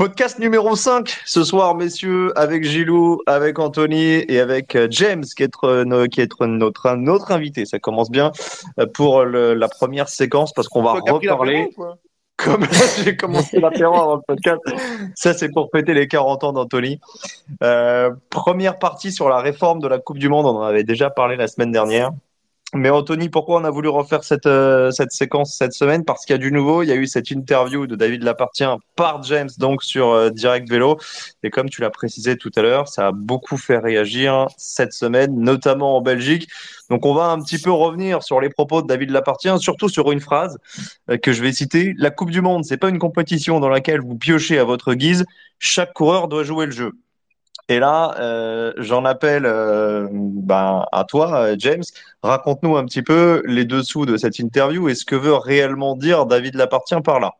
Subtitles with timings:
[0.00, 5.42] Podcast numéro 5 ce soir, messieurs, avec Gilou, avec Anthony et avec euh, James, qui
[5.42, 7.66] est, notre, qui est notre, notre invité.
[7.66, 8.32] Ça commence bien
[8.78, 11.68] euh, pour le, la première séquence parce qu'on va reparler.
[12.38, 12.64] Comme
[13.04, 14.62] j'ai commencé l'apéro avant le podcast.
[15.14, 16.98] Ça, c'est pour fêter les 40 ans d'Anthony.
[17.62, 20.46] Euh, première partie sur la réforme de la Coupe du Monde.
[20.46, 22.10] On en avait déjà parlé la semaine dernière.
[22.72, 26.04] Mais Anthony, pourquoi on a voulu refaire cette, euh, cette séquence cette semaine?
[26.04, 26.84] Parce qu'il y a du nouveau.
[26.84, 30.70] Il y a eu cette interview de David Lapartien par James, donc sur euh, Direct
[30.70, 30.96] Vélo.
[31.42, 35.34] Et comme tu l'as précisé tout à l'heure, ça a beaucoup fait réagir cette semaine,
[35.40, 36.48] notamment en Belgique.
[36.90, 40.12] Donc on va un petit peu revenir sur les propos de David Lapartien, surtout sur
[40.12, 40.56] une phrase
[41.10, 41.94] euh, que je vais citer.
[41.98, 45.24] La Coupe du Monde, c'est pas une compétition dans laquelle vous piochez à votre guise.
[45.58, 46.92] Chaque coureur doit jouer le jeu.
[47.70, 51.84] Et là, euh, j'en appelle euh, ben, à toi, James.
[52.22, 56.26] Raconte-nous un petit peu les dessous de cette interview et ce que veut réellement dire
[56.26, 57.36] David Lapartien par là.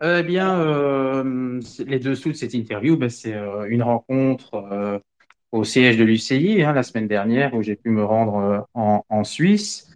[0.00, 5.00] Eh bien, euh, les dessous de cette interview, ben, c'est euh, une rencontre euh,
[5.50, 9.24] au siège de l'UCI hein, la semaine dernière où j'ai pu me rendre euh, en,
[9.24, 9.90] Suisse.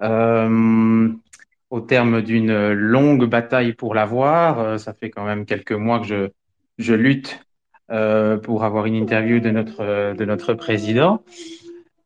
[0.00, 6.30] au terme d'une longue bataille pour l'avoir, ça fait quand même quelques mois que
[6.76, 7.45] je lutte
[7.90, 11.22] euh, pour avoir une interview de notre, de notre président.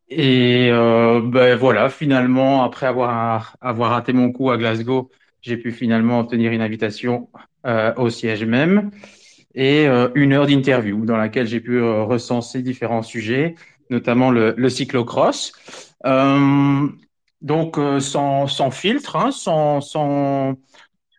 [0.08, 5.70] Et euh, ben voilà, finalement, après avoir, avoir raté mon coup à Glasgow, j'ai pu
[5.70, 7.28] finalement obtenir une invitation
[7.66, 8.90] euh, au siège même
[9.54, 13.54] et euh, une heure d'interview dans laquelle j'ai pu euh, recenser différents sujets,
[13.88, 15.52] notamment le, le cyclocross.
[16.06, 16.88] Euh,
[17.40, 20.56] donc sans, sans filtre, hein, sans, sans,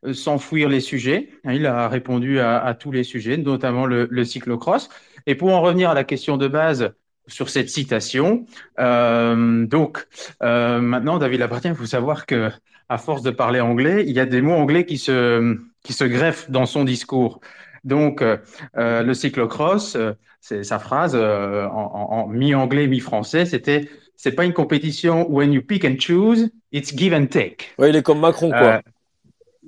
[0.05, 1.29] euh, sans fuir les sujets.
[1.45, 4.89] Il a répondu à, à tous les sujets, notamment le, le, cyclocross.
[5.27, 6.93] Et pour en revenir à la question de base
[7.27, 8.45] sur cette citation,
[8.79, 10.07] euh, donc
[10.43, 12.49] euh, maintenant, David Lapartien, il faut savoir que
[12.89, 16.03] à force de parler anglais, il y a des mots anglais qui se qui se
[16.03, 17.39] greffent dans son discours.
[17.83, 18.37] Donc, euh,
[18.75, 24.45] le cyclocross, euh, c'est sa phrase euh, en, en, en mi-anglais, mi-français, c'était c'est pas
[24.45, 27.71] une compétition when you pick and choose, it's give and take.
[27.79, 28.81] Ouais, il est comme Macron, quoi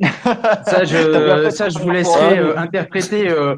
[0.01, 3.29] ça, je, ça, je vous laisserai euh, interpréter.
[3.29, 3.55] Euh,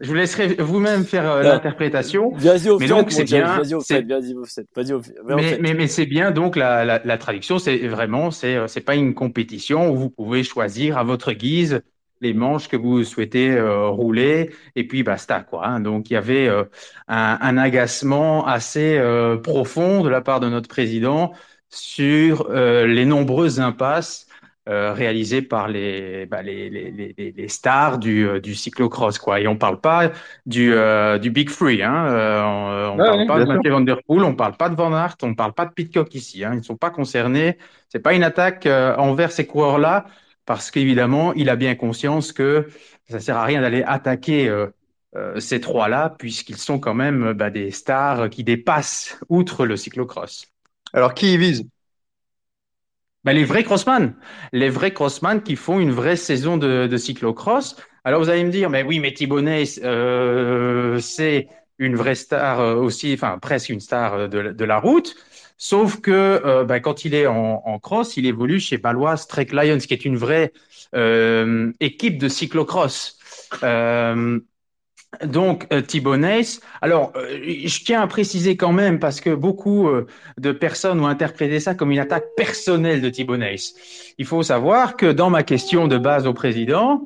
[0.00, 2.32] je vous laisserai vous-même faire euh, l'interprétation.
[2.78, 3.62] Mais donc c'est bien.
[5.26, 8.94] Mais, mais, mais c'est bien donc la, la, la traduction, c'est vraiment c'est c'est pas
[8.94, 11.80] une compétition où vous pouvez choisir à votre guise
[12.20, 15.66] les manches que vous souhaitez euh, rouler et puis basta quoi.
[15.66, 15.80] Hein.
[15.80, 16.64] Donc il y avait euh,
[17.08, 21.32] un, un, agacement assez euh, profond de la part de notre président
[21.68, 24.25] sur les nombreuses impasses
[24.68, 29.18] euh, réalisé par les, bah, les, les, les, stars du, euh, du cyclocross.
[29.18, 29.40] Quoi.
[29.40, 30.10] Et on ne parle pas
[30.44, 31.82] du, euh, du Big Free.
[31.82, 32.06] Hein.
[32.08, 34.74] Euh, on ne parle pas de Mathieu Van Der Poel, on ne parle pas de
[34.74, 36.44] Van Aert, on ne parle pas de Pitcock ici.
[36.44, 36.50] Hein.
[36.54, 37.58] Ils ne sont pas concernés.
[37.90, 40.06] Ce n'est pas une attaque envers ces coureurs-là,
[40.44, 42.66] parce qu'évidemment, il a bien conscience que
[43.08, 44.52] ça ne sert à rien d'aller attaquer
[45.38, 50.46] ces trois-là, puisqu'ils sont quand même bah, des stars qui dépassent outre le cyclocross.
[50.92, 51.64] Alors, qui y vise?
[53.26, 54.14] Ben, les vrais crossman,
[54.52, 57.76] les vrais crossman qui font une vraie saison de, de cyclocross.
[58.04, 62.76] Alors vous allez me dire, mais oui, mais Thibonnet, euh, c'est une vraie star euh,
[62.76, 65.16] aussi, enfin presque une star euh, de, de la route.
[65.58, 69.48] Sauf que euh, ben, quand il est en, en, cross, il évolue chez Baloise Trek
[69.52, 70.52] Lions, qui est une vraie
[71.80, 73.18] équipe de cyclocross.
[75.24, 76.14] Donc euh, Thibaut
[76.80, 80.06] Alors, euh, je tiens à préciser quand même parce que beaucoup euh,
[80.38, 83.36] de personnes ont interprété ça comme une attaque personnelle de Thibaut
[84.18, 87.04] Il faut savoir que dans ma question de base au président,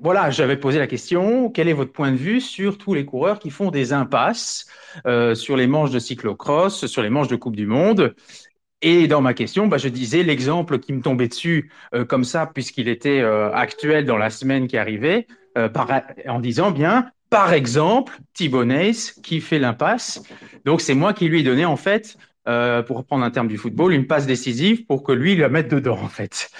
[0.00, 3.40] voilà, j'avais posé la question quel est votre point de vue sur tous les coureurs
[3.40, 4.66] qui font des impasses
[5.34, 8.14] sur les manches de cyclocross, sur les manches de Coupe du Monde?
[8.80, 11.72] Et dans ma question, bah, je disais l'exemple qui me tombait dessus
[12.08, 15.68] comme ça, puisqu'il était actuel dans la semaine qui arrivait, euh,
[16.26, 18.92] en disant bien, par exemple, Thibonais
[19.22, 20.22] qui fait l'impasse.
[20.64, 22.16] Donc c'est moi qui lui ai donné en fait,
[22.48, 25.68] euh, pour reprendre un terme du football, une passe décisive pour que lui la mette
[25.68, 26.50] dedans en fait.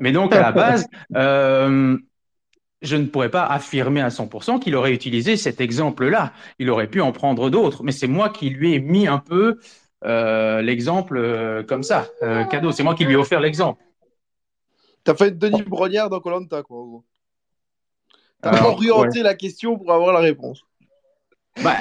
[0.00, 0.86] Mais donc à la base,
[1.16, 1.96] euh,
[2.82, 6.32] je ne pourrais pas affirmer à 100% qu'il aurait utilisé cet exemple-là.
[6.58, 9.58] Il aurait pu en prendre d'autres, mais c'est moi qui lui ai mis un peu
[10.02, 12.06] l'exemple comme ça,
[12.50, 12.72] cadeau.
[12.72, 13.82] C'est moi qui lui ai offert l'exemple.
[15.02, 17.04] T'as fait Denis Brognard dans Colanta, quoi, en gros.
[18.44, 20.62] T'as orienté la question pour avoir la réponse.
[21.62, 21.76] Bah,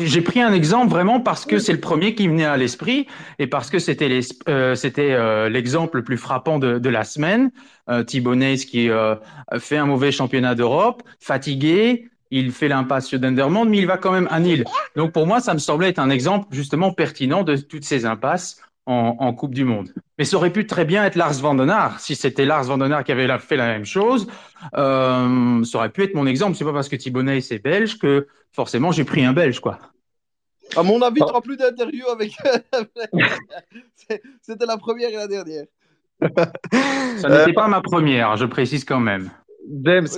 [0.00, 3.06] j'ai pris un exemple vraiment parce que c'est le premier qui venait à l'esprit
[3.38, 7.50] et parce que c'était euh, euh, l'exemple le plus frappant de, la semaine.
[7.88, 9.14] Euh, qui euh,
[9.58, 14.12] fait un mauvais championnat d'Europe, fatigué, il fait l'impasse sur Dendermonde, mais il va quand
[14.12, 14.64] même à Nîmes.
[14.94, 18.60] Donc pour moi, ça me semblait être un exemple justement pertinent de toutes ces impasses
[18.88, 19.92] en, Coupe du Monde.
[20.18, 22.00] Mais ça aurait pu très bien être Lars Vandenard.
[22.00, 24.26] Si c'était Lars Vandenard qui avait fait la même chose,
[24.76, 26.56] euh, ça aurait pu être mon exemple.
[26.56, 29.78] C'est pas parce que Thibonnet c'est belge que forcément j'ai pris un belge, quoi.
[30.76, 32.32] À mon avis, tu n'auras plus d'interview avec.
[34.42, 35.64] C'était la première et la dernière.
[36.20, 39.30] Ça n'était pas ma première, je précise quand même.
[39.82, 40.08] James,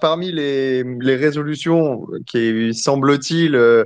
[0.00, 0.82] parmi, les...
[0.82, 3.84] les, résolutions qui, semble-t-il, euh,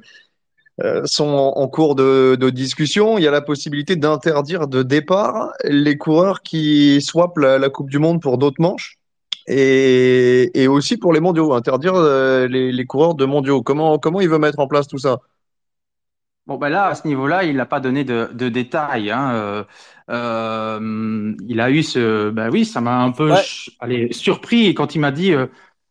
[1.05, 3.19] sont en, cours de, discussion.
[3.19, 7.99] Il y a la possibilité d'interdire de départ les coureurs qui swappent la, Coupe du
[7.99, 8.99] Monde pour d'autres manches.
[9.47, 13.63] Et, aussi pour les mondiaux, interdire euh, les, coureurs de mondiaux.
[13.63, 15.19] Comment, comment il veut mettre en place tout ça?
[16.47, 19.11] Bon, ben là, à ce niveau-là, il n'a pas donné de, détails.
[19.11, 19.65] Hein.
[20.11, 22.31] Euh, il a eu ce.
[22.31, 23.33] Ben oui, ça m'a un peu
[23.81, 25.47] allez, surpris quand il m'a dit euh,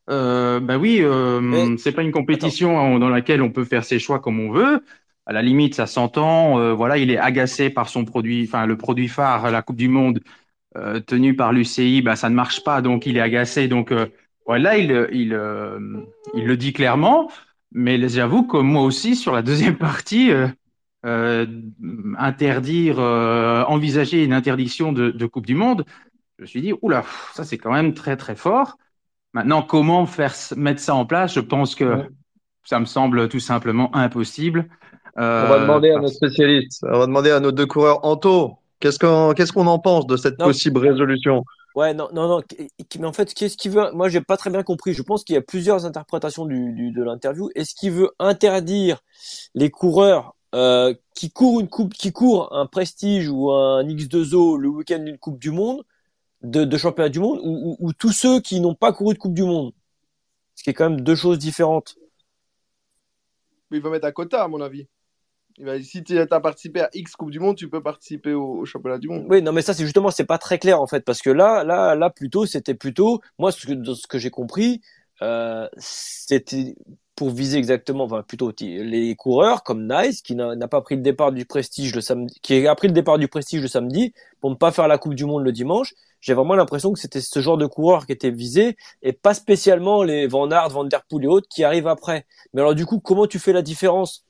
[0.08, 4.40] ben oui, euh, c'est pas une compétition dans laquelle on peut faire ses choix comme
[4.40, 4.84] on veut.
[5.26, 6.60] À la limite, ça s'entend.
[6.60, 9.88] Euh, voilà, il est agacé par son produit, enfin le produit phare, la Coupe du
[9.88, 10.20] Monde
[10.78, 13.68] euh, tenu par l'UCI, ben ça ne marche pas, donc il est agacé.
[13.68, 13.94] Donc
[14.46, 15.40] voilà, il, il,
[16.34, 17.32] il le dit clairement.
[17.76, 20.32] Mais j'avoue que moi aussi, sur la deuxième partie,
[22.18, 25.86] interdire, envisager une interdiction de, de Coupe du Monde,
[26.38, 27.04] je me suis dit, oula,
[27.34, 28.78] ça c'est quand même très très fort.
[29.34, 31.34] Maintenant, comment faire mettre ça en place?
[31.34, 32.06] Je pense que
[32.64, 34.70] ça me semble tout simplement impossible.
[35.18, 38.04] Euh, on va demander à nos spécialistes, on va demander à nos deux coureurs.
[38.04, 41.44] Anto, qu'est-ce qu'on qu'est-ce qu'on en pense de cette possible résolution?
[41.76, 42.42] Ouais, non, non, non.
[43.00, 43.92] Mais en fait, qu'est-ce qu'il veut?
[43.94, 44.94] Moi, j'ai pas très bien compris.
[44.94, 47.50] Je pense qu'il y a plusieurs interprétations du, de l'interview.
[47.56, 49.00] Est-ce qu'il veut interdire
[49.56, 54.70] les coureurs euh, qui courent une coupe, qui courent un Prestige ou un X2O le
[54.70, 55.84] week-end d'une Coupe du Monde
[56.44, 59.34] de, de championnat du monde ou, ou, tous ceux qui n'ont pas couru de Coupe
[59.34, 59.74] du Monde
[60.56, 61.96] Ce qui est quand même deux choses différentes.
[63.72, 64.88] Il va mettre un quota, à mon avis.
[65.58, 68.66] Il va, si tu as participé à X Coupe du Monde, tu peux participer au,
[68.66, 69.26] championnat du monde.
[69.30, 71.64] Oui, non, mais ça, c'est justement, c'est pas très clair en fait, parce que là,
[71.64, 74.82] là, là, plutôt, c'était plutôt, moi, ce que, ce que j'ai compris,
[75.22, 76.76] euh, c'était
[77.16, 81.32] pour viser exactement, enfin plutôt les coureurs comme Nice qui n'a pas pris le départ
[81.32, 84.56] du Prestige le samedi, qui a pris le départ du Prestige le samedi pour ne
[84.56, 85.94] pas faire la Coupe du Monde le dimanche.
[86.24, 90.04] J'ai vraiment l'impression que c'était ce genre de coureurs qui était visé et pas spécialement
[90.04, 92.26] les Van Aert, Van Der Poel et autres qui arrivent après.
[92.54, 94.26] Mais alors du coup, comment tu fais la différence?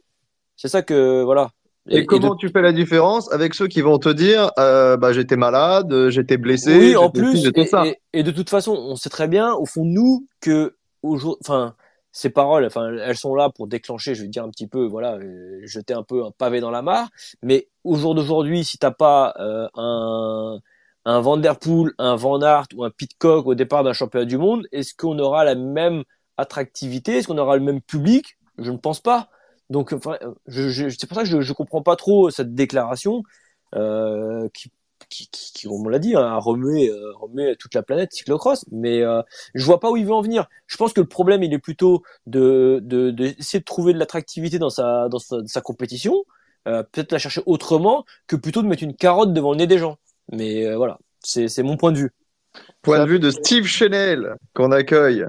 [0.56, 1.52] C'est ça que voilà.
[1.88, 5.36] Et, comment tu fais la différence avec ceux qui vont te dire euh, bah, j'étais
[5.36, 7.84] malade, j'étais blessé, oui, en plus, et, ça.
[8.14, 11.76] Et, de toute façon, on sait très bien au fond de nous que enfin
[12.12, 15.16] ces paroles, enfin, elles sont là pour déclencher, je vais dire un petit peu, voilà,
[15.18, 17.10] euh, jeter un peu un pavé dans la mare.
[17.44, 20.60] Mais au jour d'aujourd'hui, si t'as pas euh, un
[21.06, 24.38] un Van Der Poel, un Van Aert ou un Pitcock au départ d'un championnat du
[24.38, 26.04] monde, est-ce qu'on aura la même
[26.38, 27.18] attractivité?
[27.18, 28.38] Est-ce qu'on aura le même public?
[28.58, 29.30] Je ne pense pas.
[29.70, 30.18] Donc, enfin,
[30.48, 33.24] je, je, c'est pour ça que je, je comprends pas trop cette déclaration
[33.76, 34.72] euh, qui
[35.10, 38.66] qui, qui, on l'a dit, hein, a remué, euh, toute la planète cyclocross.
[38.72, 39.22] Mais euh,
[39.54, 40.48] je vois pas où il veut en venir.
[40.68, 44.60] Je pense que le problème, il est plutôt de de, de, de trouver de l'attractivité
[44.60, 46.24] dans sa dans sa, compétition,
[46.68, 49.78] euh, peut-être la chercher autrement que plutôt de mettre une carotte devant le nez des
[49.78, 49.98] gens.
[50.32, 52.12] Mais euh, voilà, c'est c'est mon point de vue.
[52.82, 55.26] Point de vue de Steve Chenel qu'on accueille.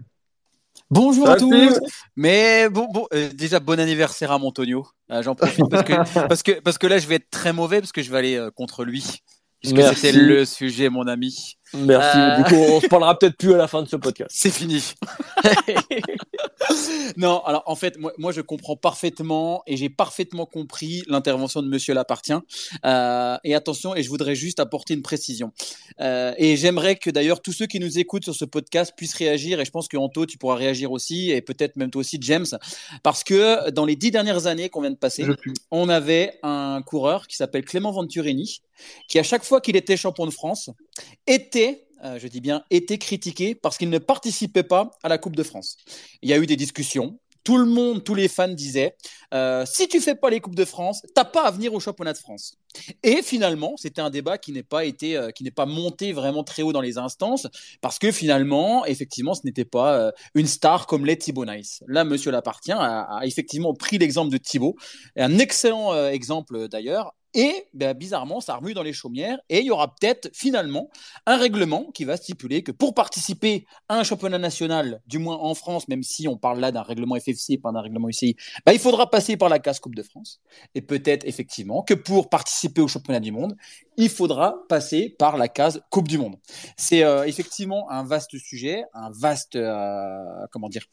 [0.90, 1.80] Bonjour à tous.
[2.16, 4.86] Mais bon, bon euh, déjà bon anniversaire à Montonio.
[5.08, 5.92] J'en profite parce que,
[6.28, 8.48] parce que parce que là je vais être très mauvais parce que je vais aller
[8.54, 9.22] contre lui
[9.60, 11.56] puisque c'était le sujet, mon ami.
[11.72, 12.18] Merci.
[12.18, 12.36] Euh...
[12.36, 14.30] Du coup, on se parlera peut-être plus à la fin de ce podcast.
[14.34, 14.82] C'est fini.
[17.16, 21.68] non, alors en fait, moi, moi, je comprends parfaitement et j'ai parfaitement compris l'intervention de
[21.68, 22.42] Monsieur Lapartien.
[22.84, 25.52] Euh, et attention, et je voudrais juste apporter une précision.
[26.00, 29.60] Euh, et j'aimerais que d'ailleurs tous ceux qui nous écoutent sur ce podcast puissent réagir.
[29.60, 32.46] Et je pense que Anto, tu pourras réagir aussi, et peut-être même toi aussi, James,
[33.02, 35.24] parce que dans les dix dernières années qu'on vient de passer,
[35.70, 38.60] on avait un coureur qui s'appelle Clément Venturini,
[39.08, 40.70] qui à chaque fois qu'il était champion de France
[41.26, 41.53] était
[42.04, 45.42] euh, je dis bien, était critiqué parce qu'il ne participait pas à la Coupe de
[45.42, 45.76] France.
[46.22, 47.18] Il y a eu des discussions.
[47.44, 48.96] Tout le monde, tous les fans disaient
[49.34, 52.14] euh, si tu fais pas les coupes de France, t'as pas à venir au championnat
[52.14, 52.56] de France.
[53.02, 56.42] Et finalement, c'était un débat qui n'est pas été, euh, qui n'est pas monté vraiment
[56.42, 57.46] très haut dans les instances,
[57.82, 61.82] parce que finalement, effectivement, ce n'était pas une star comme les Thibaut Nice.
[61.86, 64.76] Là, Monsieur Lapartien a, a effectivement pris l'exemple de Thibaut,
[65.16, 69.38] un excellent exemple d'ailleurs, et ben, bizarrement, ça remue dans les chaumières.
[69.48, 70.88] Et il y aura peut-être finalement
[71.26, 75.54] un règlement qui va stipuler que pour participer à un championnat national, du moins en
[75.54, 78.78] France, même si on parle là d'un règlement FFC, pas d'un règlement UCI, ben, il
[78.78, 80.40] faudra passer par la case Coupe de France.
[80.74, 83.56] Et peut-être effectivement que pour participer au championnat du monde,
[83.96, 86.36] il faudra passer par la case Coupe du Monde.
[86.76, 90.84] C'est euh, effectivement un vaste sujet, un vaste, euh, comment dire,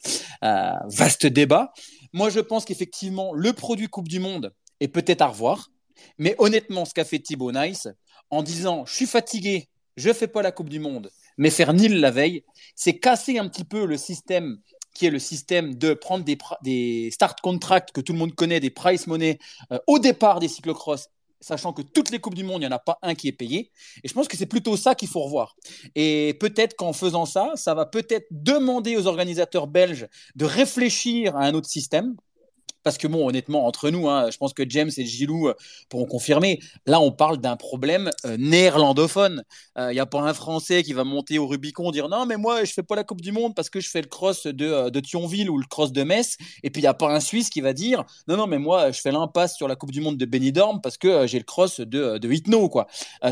[0.44, 1.72] euh, vaste débat.
[2.12, 5.71] Moi, je pense qu'effectivement, le produit Coupe du Monde est peut-être à revoir.
[6.18, 7.88] Mais honnêtement, ce qu'a fait Thibaut Nice,
[8.30, 12.00] en disant je suis fatigué, je fais pas la Coupe du Monde, mais faire nil
[12.00, 12.44] la veille,
[12.74, 14.58] c'est casser un petit peu le système
[14.94, 16.24] qui est le système de prendre
[16.62, 19.38] des, start contracts que tout le monde connaît, des price money
[19.72, 21.08] euh, au départ des cyclocross
[21.42, 23.32] sachant que toutes les Coupes du Monde, il n'y en a pas un qui est
[23.32, 23.70] payé.
[24.02, 25.56] Et je pense que c'est plutôt ça qu'il faut revoir.
[25.94, 31.44] Et peut-être qu'en faisant ça, ça va peut-être demander aux organisateurs belges de réfléchir à
[31.44, 32.14] un autre système,
[32.82, 35.54] parce que bon, honnêtement, entre nous, hein, je pense que James et Gilou euh,
[35.88, 36.60] pourront confirmer.
[36.86, 39.44] Là, on parle d'un problème euh, néerlandophone.
[39.76, 42.36] Il euh, n'y a pas un Français qui va monter au Rubicon dire non, mais
[42.36, 45.00] moi, je fais pas la Coupe du Monde parce que je fais le cross de,
[45.00, 46.36] Thionville ou le cross de Metz.
[46.62, 48.90] Et puis il n'y a pas un Suisse qui va dire non, non, mais moi,
[48.90, 51.80] je fais l'impasse sur la Coupe du Monde de Benidorm parce que j'ai le cross
[51.80, 52.70] de, de Hitno,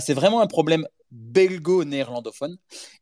[0.01, 2.57] c'est vraiment un problème belgo-néerlandophone.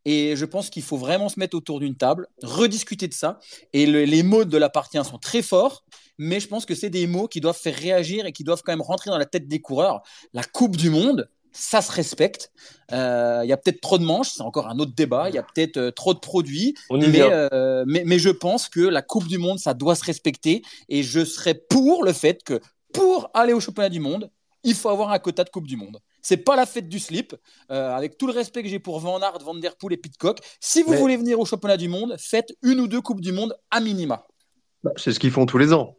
[0.05, 3.39] Et je pense qu'il faut vraiment se mettre autour d'une table, rediscuter de ça.
[3.73, 5.85] Et le, les mots de l'appartient sont très forts,
[6.19, 8.73] mais je pense que c'est des mots qui doivent faire réagir et qui doivent quand
[8.73, 10.03] même rentrer dans la tête des coureurs.
[10.33, 12.53] La Coupe du Monde, ça se respecte.
[12.91, 15.29] Il euh, y a peut-être trop de manches, c'est encore un autre débat.
[15.29, 18.81] Il y a peut-être euh, trop de produits, mais, euh, mais, mais je pense que
[18.81, 20.63] la Coupe du Monde, ça doit se respecter.
[20.89, 22.61] Et je serais pour le fait que
[22.93, 24.31] pour aller au championnat du monde,
[24.65, 25.99] il faut avoir un quota de Coupe du Monde.
[26.23, 27.35] C'est pas la fête du slip.
[27.71, 30.39] Euh, avec tout le respect que j'ai pour Van Aert, Van Der Poel et Pitcock,
[30.61, 33.33] si vous Mais- voulez venir au championnat du monde, faites une ou deux coupes du
[33.33, 34.27] monde à minima.
[34.97, 35.95] C'est ce qu'ils font tous les ans.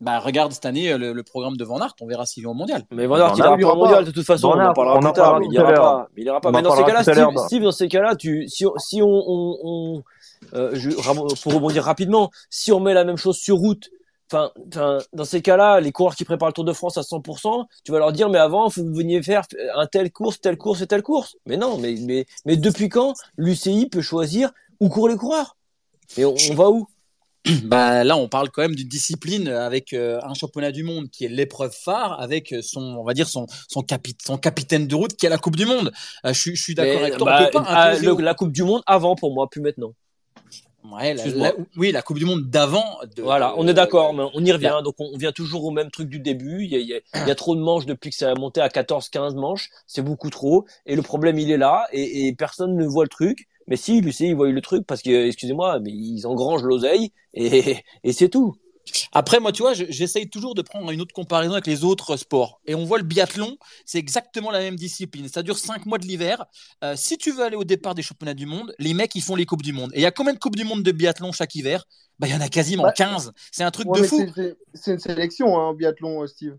[0.00, 2.50] Bah, regarde cette année euh, le, le programme de Van Aert, on verra s'il va
[2.50, 2.84] au mondial.
[2.90, 4.48] Mais Van Aert, Van il ira pas au mondial de toute façon.
[4.50, 5.40] Van On en parlera on en plus tard.
[5.40, 6.08] mais Il ira pas.
[6.16, 6.52] Mais il ira pas.
[6.52, 7.42] Mais dans ces cas-là, Steve, bah.
[7.46, 10.02] Steve, dans ces cas-là, tu, si, on- si on, on, on-
[10.54, 13.90] euh, je- ram- pour rebondir rapidement, si on met la même chose sur route,
[14.32, 17.92] enfin, dans ces cas-là, les coureurs qui préparent le Tour de France à 100%, tu
[17.92, 19.42] vas leur dire, mais avant, faut que vous veniez faire
[19.76, 21.36] un tel course, telle course et telle course.
[21.46, 25.56] Mais non, mais, mais, mais depuis quand l'UCI peut choisir où courent les coureurs?
[26.16, 26.86] Et on, on va où?
[27.64, 31.24] Bah, là, on parle quand même d'une discipline avec euh, un championnat du monde qui
[31.24, 35.16] est l'épreuve phare, avec son, on va dire son, son, capi- son capitaine de route
[35.16, 35.90] qui est la Coupe du Monde.
[36.26, 37.26] Euh, je, suis- je suis d'accord avec toi.
[37.26, 39.94] bah, on peut pas ah, le- la Coupe du Monde avant pour moi, plus maintenant.
[40.84, 41.48] Ouais, la- Excuse-moi.
[41.48, 42.98] la- oui, la Coupe du Monde d'avant.
[43.18, 44.80] Voilà, on est euh, d'accord, mais on y revient.
[44.82, 46.64] Donc on on vient toujours au même truc du début.
[46.64, 48.30] Il y a, il y a- il y a trop de manches depuis que ça
[48.30, 49.68] a monté à 14-15 manches.
[49.86, 50.64] C'est beaucoup trop.
[50.86, 51.86] Et le problème, il est là.
[51.92, 53.48] Et, et personne ne voit le truc.
[53.66, 57.12] Mais si, lui, il voit le truc parce que, excusez-moi, mais ils engrangent l'oseille.
[57.34, 58.56] Et, et c'est tout.
[59.12, 62.16] Après, moi, tu vois, je- j'essaye toujours de prendre une autre comparaison avec les autres
[62.16, 62.60] sports.
[62.66, 65.28] Et on voit le biathlon, c'est exactement la même discipline.
[65.28, 66.44] Ça dure cinq mois de l'hiver.
[66.84, 69.36] Euh, si tu veux aller au départ des championnats du monde, les mecs, ils font
[69.36, 69.90] les Coupes du Monde.
[69.94, 71.84] Et il y a combien de Coupes du Monde de biathlon chaque hiver?
[72.18, 73.32] Bah, il y en a quasiment Bah, 15.
[73.50, 74.26] C'est un truc Ouais, de fou.
[74.74, 76.56] c'est- une sélection, hein, biathlon, euh, Steve.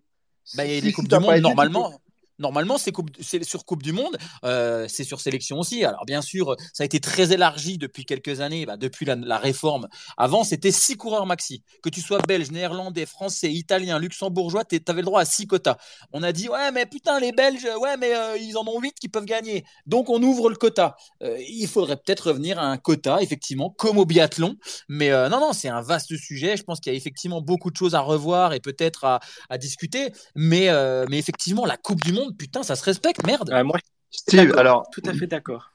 [0.56, 1.92] Bah, il y a des si Coupes du Monde, été, normalement.
[2.41, 5.86] Normalement, c'est sur Coupe du Monde, euh, c'est sur sélection aussi.
[5.86, 9.88] Alors bien sûr, ça a été très élargi depuis quelques années, bah, depuis la, réforme.
[10.17, 11.63] Avant, c'était six coureurs maxi.
[11.83, 15.77] Que tu sois belge, néerlandais, français, italien, luxembourgeois, tu avais le droit à six quotas.
[16.13, 18.95] On a dit ouais, mais putain, les Belges, ouais, mais euh, ils en ont huit
[19.00, 19.63] qui peuvent gagner.
[19.86, 20.95] Donc on ouvre le quota.
[21.21, 24.55] Euh, il faudrait peut-être revenir à un quota, effectivement, comme au biathlon.
[24.89, 26.57] Mais non, non, c'est un vaste sujet.
[26.57, 30.12] Je pense qu'il y a effectivement beaucoup de choses à revoir et peut-être à, discuter.
[30.36, 30.69] Mais
[31.12, 33.50] effectivement, la Coupe du Monde, putain, ça se respecte, merde.
[33.50, 33.78] Ouais, moi,
[34.10, 35.72] Steve, alors, tout à fait d'accord.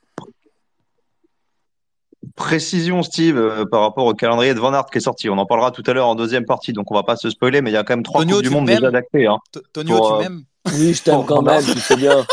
[2.36, 5.28] précision, Steve, euh, par rapport au calendrier de Van Aert qui est sorti.
[5.28, 7.62] On en parlera tout à l'heure en deuxième partie, donc on va pas se spoiler,
[7.62, 9.26] mais il y a quand même trois Tonio, Coupes du tu Monde m'aimes déjà d'actés.
[9.26, 9.38] Hein.
[9.72, 10.44] Tonio, Pour, tu euh, m'aimes
[10.74, 12.24] Oui, je t'aime quand même, tu sais bien.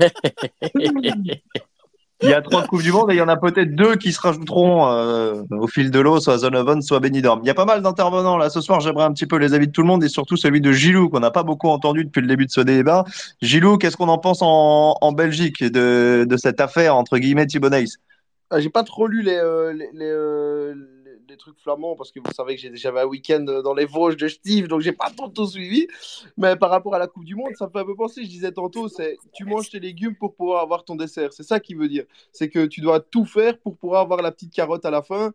[2.22, 4.12] Il y a trois Coupes du Monde et il y en a peut-être deux qui
[4.12, 7.40] se rajouteront euh, au fil de l'eau, soit Zonovan, soit Benidorm.
[7.42, 8.80] Il y a pas mal d'intervenants là ce soir.
[8.80, 11.08] J'aimerais un petit peu les avis de tout le monde et surtout celui de Gilou
[11.08, 13.04] qu'on n'a pas beaucoup entendu depuis le début de ce débat.
[13.40, 17.96] Gilou, qu'est-ce qu'on en pense en, en Belgique de, de cette affaire entre guillemets Thibonneis
[18.50, 20.74] ah, J'ai pas trop lu les, euh, les, les, euh,
[21.32, 24.28] les trucs flamands parce que vous savez que j'avais un week-end dans les Vosges de
[24.28, 25.88] Steve, donc j'ai pas tout suivi.
[26.36, 28.22] Mais par rapport à la Coupe du Monde, ça me fait un peu penser.
[28.22, 31.32] Je disais tantôt, c'est tu manges tes légumes pour pouvoir avoir ton dessert.
[31.32, 32.04] C'est ça qui veut dire.
[32.32, 35.32] C'est que tu dois tout faire pour pouvoir avoir la petite carotte à la fin.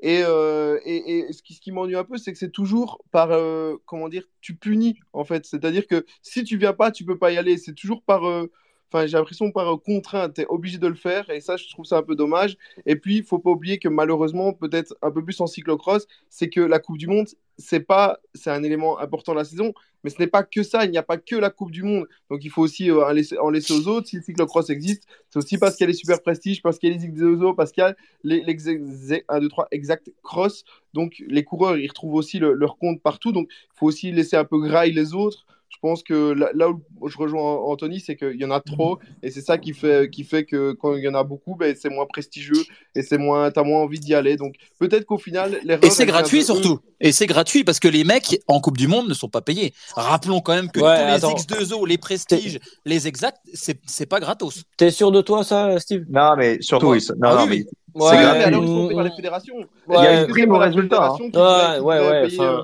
[0.00, 3.02] Et, euh, et, et, ce qui, ce qui m'ennuie un peu, c'est que c'est toujours
[3.12, 5.46] par, euh, comment dire, tu punis en fait.
[5.46, 7.56] C'est-à-dire que si tu viens pas, tu peux pas y aller.
[7.56, 8.50] C'est toujours par, euh,
[8.92, 11.84] Enfin, j'ai l'impression par contrainte, tu es obligé de le faire et ça, je trouve
[11.84, 12.56] ça un peu dommage.
[12.86, 16.48] Et puis, il faut pas oublier que malheureusement, peut-être un peu plus en cyclocross, c'est
[16.48, 17.26] que la Coupe du Monde,
[17.58, 19.72] c'est pas, c'est un élément important de la saison,
[20.04, 20.84] mais ce n'est pas que ça.
[20.84, 22.06] Il n'y a pas que la Coupe du Monde.
[22.30, 23.36] Donc, il faut aussi euh, en, laisser,
[23.72, 24.06] aux autres.
[24.06, 26.90] Si le cyclocross existe, c'est aussi parce qu'il y a les super prestiges, parce qu'il
[26.90, 30.64] y a les parce qu'il y a les, les 1, 2, 3 exact cross.
[30.94, 33.32] Donc, les coureurs, ils retrouvent aussi le, leur compte partout.
[33.32, 36.68] Donc, il faut aussi laisser un peu graille les autres je pense que là, là,
[36.70, 40.10] où je rejoins Anthony, c'est qu'il y en a trop et c'est ça qui fait,
[40.10, 42.62] qui fait que quand il y en a beaucoup, ben, c'est moins prestigieux
[42.94, 44.36] et c'est moins, t'as moins envie d'y aller.
[44.36, 46.80] Donc peut-être qu'au final, Et c'est gratuit surtout.
[47.00, 49.74] Et c'est gratuit parce que les mecs en Coupe du Monde ne sont pas payés.
[49.94, 54.64] Rappelons quand même que ouais, tous les X2O, les prestiges, les exacts, c'est pas gratos.
[54.76, 56.04] T'es sûr de toi, ça, Steve?
[56.08, 57.04] Non, mais surtout, oui.
[57.18, 58.00] non, ah, non, oui, mais.
[58.00, 59.54] Ouais, c'est grave, mais alors ils sont payés par les fédérations.
[59.88, 61.16] Il y a une prime au résultat.
[61.34, 61.80] Hein.
[61.80, 62.62] Ouais, ouais, ouais.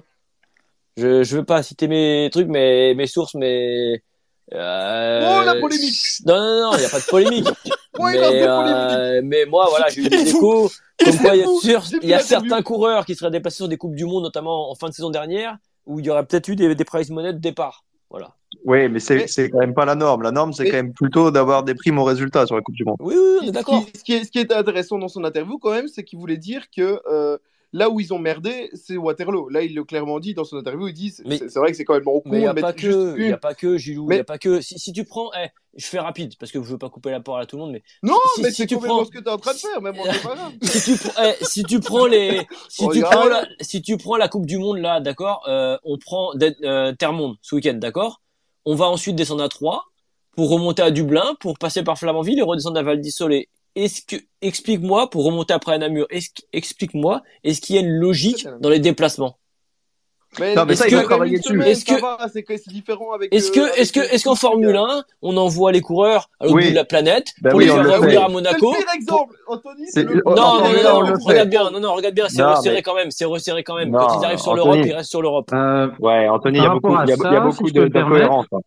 [0.96, 4.02] Je je veux pas citer mes trucs, mais mes sources, mais
[4.52, 5.40] euh...
[5.40, 7.48] Oh la polémique Non non non, il y a pas de polémique.
[7.98, 10.70] mais, euh, mais moi voilà, j'ai eu des échos
[11.04, 11.40] comme quoi il
[12.04, 14.74] y a, y certains coureurs qui seraient déplacés sur des coupes du monde, notamment en
[14.74, 15.56] fin de saison dernière,
[15.86, 17.84] où il y aurait peut-être eu des, des prize money de départ.
[18.10, 18.34] Voilà.
[18.66, 20.22] Oui, mais c'est c'est quand même pas la norme.
[20.22, 22.84] La norme, c'est quand même plutôt d'avoir des primes au résultat sur la Coupe du
[22.84, 22.96] Monde.
[23.00, 23.82] Oui, oui, on est d'accord.
[23.96, 26.66] Ce, qui, ce qui est intéressant dans son interview, quand même, c'est qu'il voulait dire
[26.70, 27.38] que euh,
[27.74, 29.48] Là où ils ont merdé, c'est Waterloo.
[29.48, 30.88] Là, il l'a clairement dit dans son interview.
[30.88, 32.28] Il dit c'est vrai que c'est quand même beaucoup.
[32.28, 34.12] Mais il n'y a, pas que, y a pas que Gilou.
[34.12, 34.60] Y a pas que.
[34.60, 35.30] Si, si tu prends.
[35.32, 37.62] Eh, je fais rapide parce que je veux pas couper la parole à tout le
[37.62, 37.72] monde.
[37.72, 39.06] Mais non, si, mais si c'est tu prends...
[39.06, 39.80] ce que tu es en train de faire.
[39.80, 39.94] Même
[40.62, 41.08] si, tu...
[41.24, 42.46] eh, si tu prends les.
[42.68, 43.46] Si, tu prends la...
[43.62, 47.54] si tu prends la Coupe du Monde, là, d'accord euh, On prend euh, Terre-Monde ce
[47.54, 48.20] week-end, d'accord
[48.66, 49.82] On va ensuite descendre à 3
[50.32, 54.16] pour remonter à Dublin, pour passer par Flamanville et redescendre à Val d'Isole est-ce que
[54.40, 58.68] explique-moi pour remonter après à Namur, est-ce explique-moi, est-ce qu'il y a une logique dans
[58.68, 59.38] les déplacements?
[60.38, 61.62] Mais non, mais ça, que, il va travailler dessus.
[61.62, 61.92] Est-ce que
[62.56, 65.82] c'est différent avec Est-ce que euh, est-ce que est-ce qu'en Formule 1, on envoie les
[65.82, 68.78] coureurs à l'autre bout de la planète Ben pour les faire revenir à Monaco C'est
[68.78, 69.84] le pire exemple, Anthony.
[69.90, 73.10] C'est- le- Non, non, non, regarde bien, non, non, regarde bien, c'est resserré quand même,
[73.10, 73.92] c'est resserré quand même.
[73.92, 75.50] Quand ils arrivent sur l'Europe, ils restent sur l'Europe.
[75.52, 78.20] Euh, Ouais, Anthony, il y a beaucoup, il y a, beaucoup de- peux me permettre,
[78.20, 78.46] d'incohérences.
[78.52, 78.60] hein.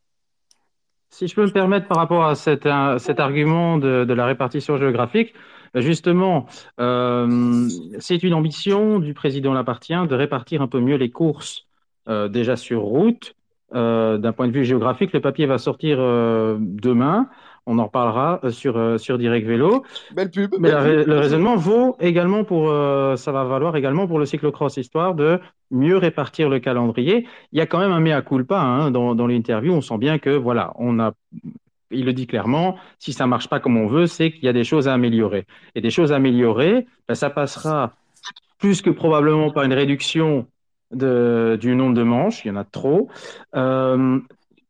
[1.16, 5.34] Si je peux me permettre par rapport à cet, cet argument de, la répartition géographique,
[5.74, 6.46] ben justement,
[6.82, 11.68] euh, c'est une ambition du président Lapartien de répartir un peu mieux les courses
[12.10, 13.34] euh, déjà sur route.
[13.74, 17.30] Euh, D'un point de vue géographique, le papier va sortir euh, demain.
[17.68, 19.84] On en reparlera euh, sur, euh, sur Direct Vélo.
[20.16, 20.56] Belle pub.
[20.60, 21.08] Mais belle la- pub.
[21.08, 25.40] le raisonnement vaut également pour, euh, ça va valoir également pour le cyclocross, histoire de
[25.72, 27.28] mieux répartir le calendrier.
[27.52, 29.74] Il y a quand même un mea culpa hein, dans, dans l'interview.
[29.74, 31.14] On sent bien que voilà, on a,
[31.92, 34.54] il le dit clairement, si ça marche pas comme on veut, c'est qu'il y a
[34.54, 35.46] des choses à améliorer.
[35.74, 37.94] Et des choses à améliorer, ben, ça passera
[38.60, 40.48] plus que probablement par une réduction
[40.92, 42.46] de, du nombre de manches.
[42.46, 43.10] Il y en a trop.
[43.56, 44.20] Euh,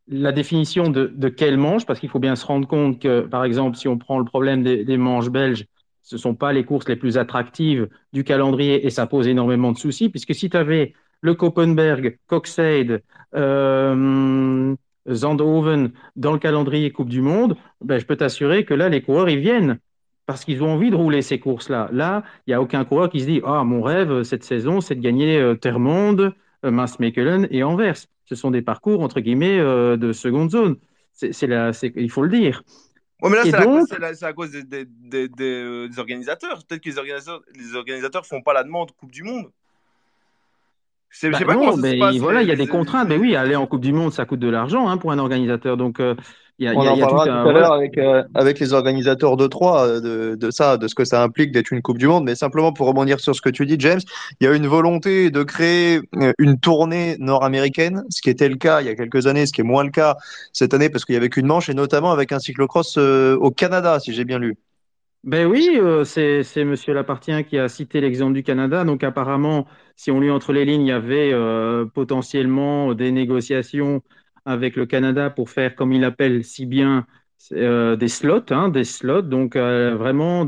[0.08, 3.44] la définition de, de quelle manche, parce qu'il faut bien se rendre compte que, par
[3.44, 5.66] exemple, si on prend le problème des, manches belges,
[6.04, 9.72] ce ne sont pas les courses les plus attractives du calendrier et ça pose énormément
[9.72, 13.02] de soucis, puisque si tu avais le Koppenberg, Coxade,
[13.36, 14.76] euh,
[15.12, 19.30] Zandhoven dans le calendrier Coupe du Monde, ben, je peux t'assurer que là, les coureurs,
[19.30, 19.80] ils viennent
[20.28, 21.90] parce qu'ils ont envie de rouler ces courses-là.
[21.92, 24.96] Là, il n'y a aucun coureur qui se dit Ah, mon rêve cette saison, c'est
[24.96, 26.34] de gagner euh, Termonde,
[26.66, 27.98] euh, Maasmechelen et Anvers.
[28.26, 30.78] Ce sont des parcours, entre guillemets, euh, de seconde zone.
[31.14, 32.64] C'est, la, il faut le dire.
[33.22, 36.66] Ouais, mais là, c'est à donc- cause- des, des, des, des, des organisateurs.
[36.68, 39.50] Peut-être que les organisateurs, les organisateurs font pas la demande Coupe du Monde.
[41.18, 42.16] C'est- Je Bah sais pas non, comment ça se mais passe.
[42.18, 43.08] voilà, il y a des contraintes.
[43.08, 45.78] Mais oui, aller en Coupe du Monde, ça coûte de l'argent hein, pour un organisateur.
[45.78, 46.14] Donc, euh,
[46.60, 47.44] il y a, On y a- en il y a tout parlera un.
[47.44, 47.74] tout à l'heure voilà.
[47.76, 51.24] avec, euh, avec les organisateurs de Troyes euh, de, de ça, de ce que ça
[51.24, 52.26] implique d'être une Coupe du Monde.
[52.26, 54.00] Mais simplement pour rebondir sur ce que tu dis, James,
[54.42, 58.56] il y a une volonté de créer euh, une tournée nord-américaine, ce qui était le
[58.58, 60.18] cas il y a quelques années, ce qui est moins le cas
[60.54, 63.52] cette année parce qu'il y avait qu'une manche, et notamment avec un cyclocross euh, au
[63.52, 64.56] Canada, si j'ai bien lu.
[65.26, 68.84] Ben oui, euh, c'est c'est Monsieur Lapartien qui a cité l'exemple du Canada.
[68.86, 74.04] Donc apparemment, si on lit entre les lignes, il y avait euh, potentiellement des négociations
[74.46, 77.08] avec le Canada pour faire, comme il appelle si bien,
[77.52, 80.48] des slots, hein, des slots, donc vraiment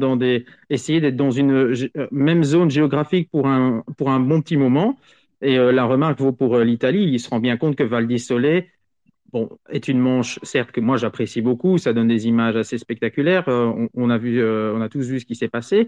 [0.69, 1.73] essayer d'être dans une
[2.11, 4.97] même zone géographique pour un, pour un bon petit moment.
[5.41, 8.65] Et la remarque vaut pour l'Italie, il se rend bien compte que Val di Sole
[9.31, 13.45] bon, est une manche, certes, que moi j'apprécie beaucoup, ça donne des images assez spectaculaires,
[13.47, 15.87] on, a vu, on a tous vu ce qui s'est passé,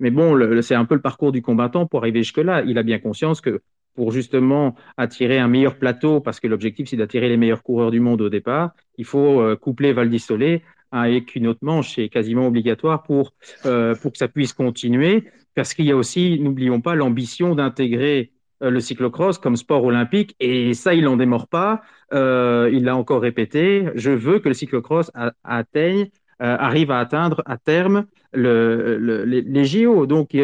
[0.00, 2.62] mais bon, c'est un peu le parcours du combattant pour arriver jusque-là.
[2.66, 3.60] Il a bien conscience que
[3.94, 8.00] pour justement attirer un meilleur plateau, parce que l'objectif c'est d'attirer les meilleurs coureurs du
[8.00, 12.46] monde au départ, il faut euh, coupler Val d'Issolé avec une autre manche, c'est quasiment
[12.46, 13.34] obligatoire pour,
[13.66, 15.24] euh, pour que ça puisse continuer,
[15.54, 20.36] parce qu'il y a aussi, n'oublions pas, l'ambition d'intégrer euh, le cyclocross comme sport olympique,
[20.40, 25.10] et ça, il n'en démord pas, il l'a encore répété, je veux que le cyclocross
[25.44, 30.06] atteigne, arrive à atteindre à terme le, les, les JO.
[30.06, 30.34] Donc,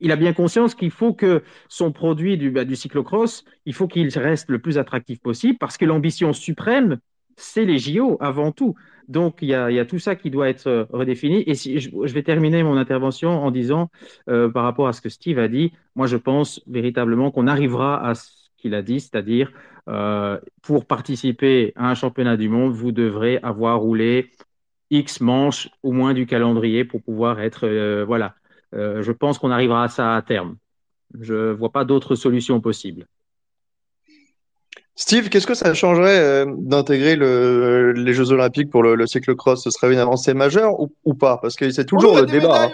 [0.00, 3.88] il a bien conscience qu'il faut que son produit du, bah, du cyclocross, il faut
[3.88, 6.98] qu'il reste le plus attractif possible parce que l'ambition suprême,
[7.36, 8.74] c'est les JO avant tout.
[9.08, 11.42] Donc, il y, a, tout ça qui doit être euh, redéfini.
[11.46, 13.90] Et si, je, vais terminer mon intervention en disant,
[14.28, 18.06] euh, par rapport à ce que Steve a dit, moi, je pense véritablement qu'on arrivera
[18.06, 19.52] à ce qu'il a dit, c'est-à-dire,
[19.88, 24.30] euh, pour participer à un championnat du monde, vous devrez avoir roulé
[24.90, 27.66] X manches au moins du calendrier pour pouvoir être,
[28.06, 28.34] voilà,
[28.72, 30.56] je pense qu'on arrivera à ça à terme.
[31.20, 33.06] Je ne vois pas d'autres solutions possibles.
[34.96, 39.64] Steve, qu'est-ce que ça changerait euh, d'intégrer les Jeux Olympiques pour le, cyclocross?
[39.64, 41.38] Ce serait une avancée majeure ou, pas?
[41.38, 42.70] Parce que c'est toujours le débat.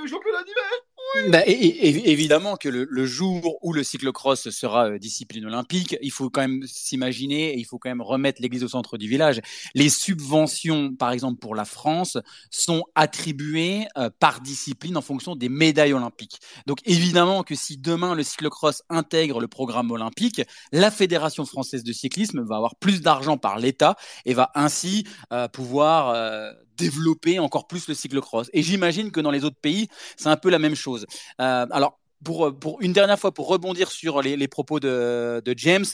[1.29, 6.41] Bah, évidemment que le, jour où le cyclocross sera euh, discipline olympique, il faut quand
[6.41, 9.41] même s'imaginer, il faut quand même remettre l'église au centre du village.
[9.75, 12.17] Les subventions, par exemple pour la France,
[12.51, 16.39] sont attribuées euh, par discipline en fonction des médailles olympiques.
[16.67, 21.93] Donc évidemment que si demain le cyclocross intègre le programme olympique, la Fédération française de
[21.93, 23.97] cyclisme va avoir plus d'argent par l'État
[24.27, 26.15] et va ainsi euh, pouvoir
[26.81, 28.49] développer encore plus le cyclocross.
[28.53, 31.07] Et j'imagine que dans les autres pays, c'est un peu la même chose.
[31.41, 35.87] Euh, alors, pour, pour, une dernière fois, pour rebondir sur les, propos de, James,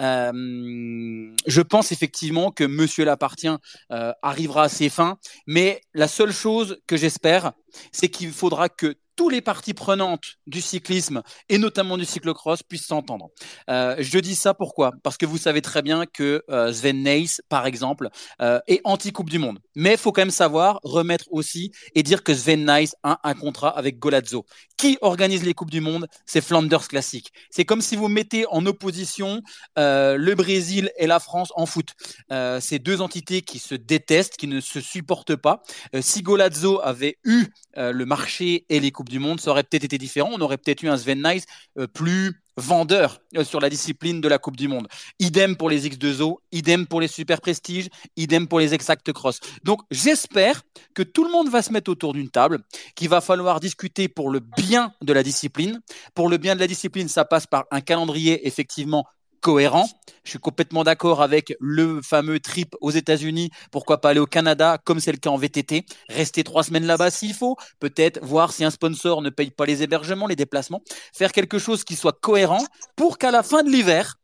[0.00, 3.48] euh, je pense effectivement que Monsieur l'appartient
[3.90, 7.52] euh, arrivera à ses fins, mais la seule chose que j'espère,
[7.90, 12.86] c'est qu'il faudra que tous les parties prenantes du cyclisme et notamment du cyclocross puissent
[12.86, 13.30] s'entendre.
[13.68, 14.92] Euh, je dis ça pourquoi?
[15.02, 17.02] Parce que vous savez très bien que euh, Sven
[17.48, 18.08] par exemple,
[18.40, 19.58] euh, est anti-Coupe du Monde.
[19.74, 23.70] Mais il faut quand même savoir remettre aussi et dire que Sven a un contrat
[23.70, 24.46] avec Golazzo.
[24.76, 26.08] Qui organise les Coupes du Monde?
[26.26, 27.30] C'est Flanders Classic.
[27.50, 29.42] C'est comme si vous mettez en opposition
[29.76, 31.90] le Brésil et la France en foot.
[32.30, 35.62] C'est deux entités qui se détestent, qui ne se supportent pas.
[36.00, 37.46] si Golazzo avait eu
[37.76, 40.30] le marché et les Coupes du Monde, ça aurait peut-être été différent.
[40.32, 41.44] On aurait peut-être eu un Sven Nys
[41.78, 44.88] euh, plus vendeur euh, sur la discipline de la Coupe du Monde.
[45.18, 49.40] Idem pour les X2O, idem pour les Super Prestige, idem pour les Exact Cross.
[49.64, 50.62] Donc j'espère
[50.94, 52.58] que tout le monde va se mettre autour d'une table,
[52.94, 55.80] qu'il va falloir discuter pour le bien de la discipline.
[56.14, 59.06] Pour le bien de la discipline, ça passe par un calendrier effectivement
[59.42, 59.86] cohérent.
[60.24, 63.50] Je suis complètement d'accord avec le fameux trip aux États-Unis.
[63.70, 67.10] Pourquoi pas aller au Canada, comme c'est le cas en VTT, rester trois semaines là-bas
[67.10, 70.80] s'il faut, peut-être voir si un sponsor ne paye pas les hébergements, les déplacements,
[71.12, 72.64] faire quelque chose qui soit cohérent
[72.96, 74.18] pour qu'à la fin de l'hiver,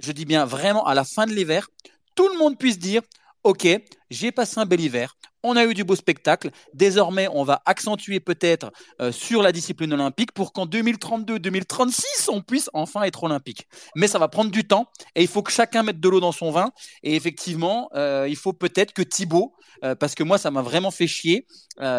[0.00, 1.68] je dis bien vraiment à la fin de l'hiver,
[2.14, 3.02] tout le monde puisse dire,
[3.44, 3.68] OK,
[4.14, 6.50] j'ai passé un bel hiver, on a eu du beau spectacle.
[6.72, 12.70] Désormais, on va accentuer peut-être euh, sur la discipline olympique pour qu'en 2032-2036, on puisse
[12.72, 13.68] enfin être olympique.
[13.94, 16.32] Mais ça va prendre du temps et il faut que chacun mette de l'eau dans
[16.32, 16.70] son vin.
[17.02, 20.90] Et effectivement, euh, il faut peut-être que Thibaut, euh, parce que moi, ça m'a vraiment
[20.90, 21.46] fait chier,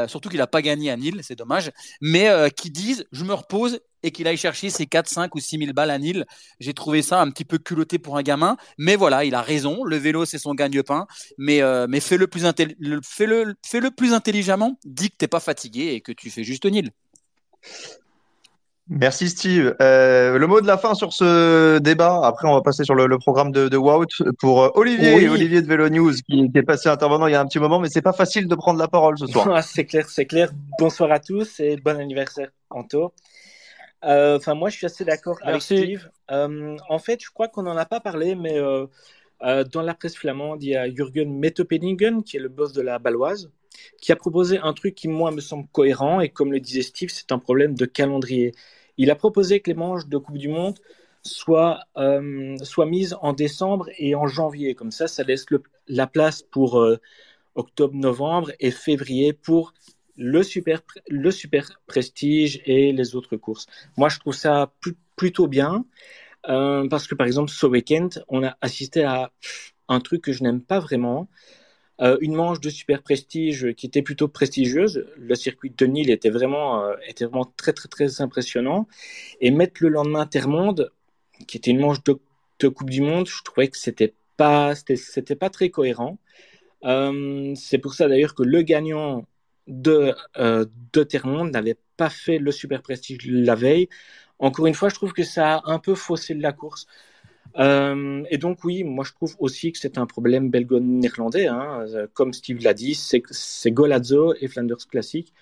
[0.07, 1.69] surtout qu'il n'a pas gagné à Nîmes, c'est dommage,
[2.01, 5.57] mais qui dise, je me repose et qu'il aille chercher ses 4, 5 ou 6
[5.57, 6.25] 000 balles à Nîmes.
[6.59, 9.83] J'ai trouvé ça un petit peu culotté pour un gamin, mais voilà, il a raison.
[9.83, 14.13] Le vélo, c'est son gagne-pain, mais, mais fais le plus, fais -le, fais -le plus
[14.13, 14.77] intelligemment.
[14.85, 16.91] Dis que t'es pas fatigué et que tu fais juste Nîmes.
[18.87, 19.75] Merci Steve.
[19.81, 22.21] Euh, le mot de la fin sur ce débat.
[22.23, 24.05] Après, on va passer sur le, programme de, de Wout
[24.39, 27.47] pour euh, Olivier, Olivier de Vélo News, qui, est passé intervenant il y a un
[27.47, 29.63] petit moment, mais c'est pas facile de prendre la parole ce soir.
[29.63, 30.51] c'est clair, c'est clair.
[30.77, 33.11] Bonsoir à tous et bon anniversaire, Anto.
[34.05, 36.09] Euh, enfin, moi, je suis assez d'accord avec Steve.
[36.31, 38.85] Euh, en fait, je crois qu'on n'en a pas parlé, mais euh,
[39.71, 42.99] dans la presse flamande, il y a Jürgen Mettopeningen, qui est le boss de la
[42.99, 43.51] Baloise,
[44.01, 46.21] qui a proposé un truc qui, moi, me semble cohérent.
[46.21, 48.53] Et comme le disait Steve, c'est un problème de calendrier.
[48.97, 50.79] Il a proposé que les manches de Coupe du Monde
[51.23, 51.81] soient,
[52.61, 54.75] soient mises en décembre et en janvier.
[54.75, 55.45] Comme ça, ça laisse
[55.87, 56.81] la place pour
[57.55, 59.73] octobre, novembre et février pour
[60.17, 63.67] le super, le super prestige et les autres courses.
[63.97, 64.73] Moi, je trouve ça
[65.15, 65.85] plutôt bien
[66.49, 69.31] euh, parce que, par exemple, ce week-end, on a assisté à
[69.87, 71.29] un truc que je n'aime pas vraiment.
[72.01, 75.05] euh, une manche de super prestige qui était plutôt prestigieuse.
[75.17, 78.87] Le circuit de Nîmes était vraiment, euh, était vraiment très, très, très impressionnant.
[79.41, 80.91] Et mettre le lendemain Terre-Monde,
[81.47, 82.19] qui était une manche de,
[82.69, 86.17] Coupe du Monde, je trouvais que c'était pas, c'était pas très cohérent.
[87.55, 89.25] C'est pour ça d'ailleurs que le gagnant
[89.67, 93.89] de, de Terre-Monde n'avait pas fait le super prestige la veille.
[94.39, 96.87] Encore une fois, je trouve que ça a un peu faussé la course.
[97.57, 101.47] Euh, et donc oui, moi je trouve aussi que c'est un problème belgo-néerlandais.
[101.47, 101.85] Hein.
[102.13, 105.33] Comme Steve l'a dit, c'est Golazzo et Flanders Classic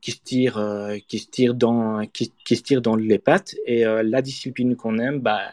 [0.00, 3.56] qui se tirent, euh, qui se tirent dans, qui, se tirent dans les pattes.
[3.66, 5.50] Et euh, la discipline qu'on aime, bah,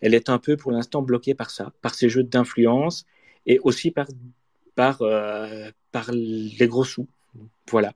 [0.00, 3.06] elle est un peu pour l'instant bloquée par ça, par ces jeux d'influence
[3.46, 4.06] et aussi par,
[4.74, 7.06] par, euh, par les gros sous.
[7.70, 7.92] Voilà.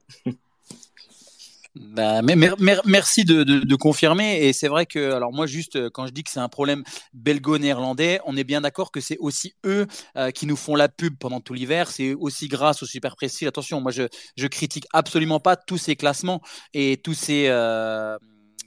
[1.75, 4.45] Bah, merci de, confirmer.
[4.45, 6.83] Et c'est vrai que, alors moi, juste euh, quand je dis que c'est un problème
[7.13, 11.17] belgo-néerlandais, on est bien d'accord que c'est aussi eux euh, qui nous font la pub
[11.17, 11.89] pendant tout l'hiver.
[11.89, 13.47] C'est aussi grâce au Super Prestige.
[13.47, 14.03] Attention, moi, je,
[14.35, 16.41] je critique absolument pas tous ces classements
[16.73, 17.45] et tous ces.
[17.47, 18.17] Euh,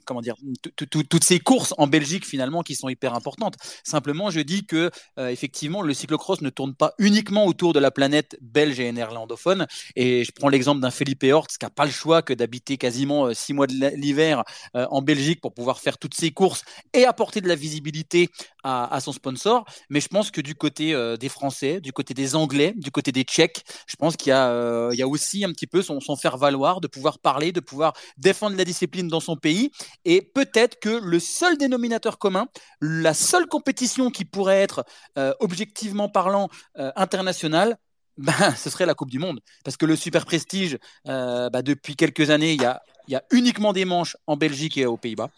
[0.05, 0.35] comment dire,
[0.75, 3.55] toutes ces courses en Belgique finalement qui sont hyper importantes.
[3.83, 7.91] Simplement, je dis que euh, effectivement, le cyclocross ne tourne pas uniquement autour de la
[7.91, 9.67] planète belge et néerlandophone.
[9.95, 13.27] Et je prends l'exemple d'un Felipe Hortz qui n'a pas le choix que d'habiter quasiment
[13.27, 14.43] euh, six mois de l'hiver
[14.75, 16.63] euh, en Belgique pour pouvoir faire toutes ces courses
[16.93, 18.29] et apporter de la visibilité
[18.65, 19.65] à, son sponsor.
[19.89, 23.23] Mais je pense que du côté des Français, du côté des Anglais, du côté des
[23.23, 26.15] Tchèques, je pense qu'il y, a, il y a aussi un petit peu son, son
[26.15, 29.71] faire valoir, de pouvoir parler, de pouvoir défendre la discipline dans son pays
[30.03, 32.47] et peut-être que le seul dénominateur commun,
[32.81, 34.85] la seule compétition qui pourrait être
[35.17, 37.77] euh, objectivement parlant euh, internationale,
[38.17, 39.39] ben, ce serait la Coupe du Monde.
[39.63, 43.23] Parce que le Super Prestige, euh, bah, depuis quelques années, il y a y a
[43.29, 45.29] uniquement des manches en Belgique et aux Pays-Bas.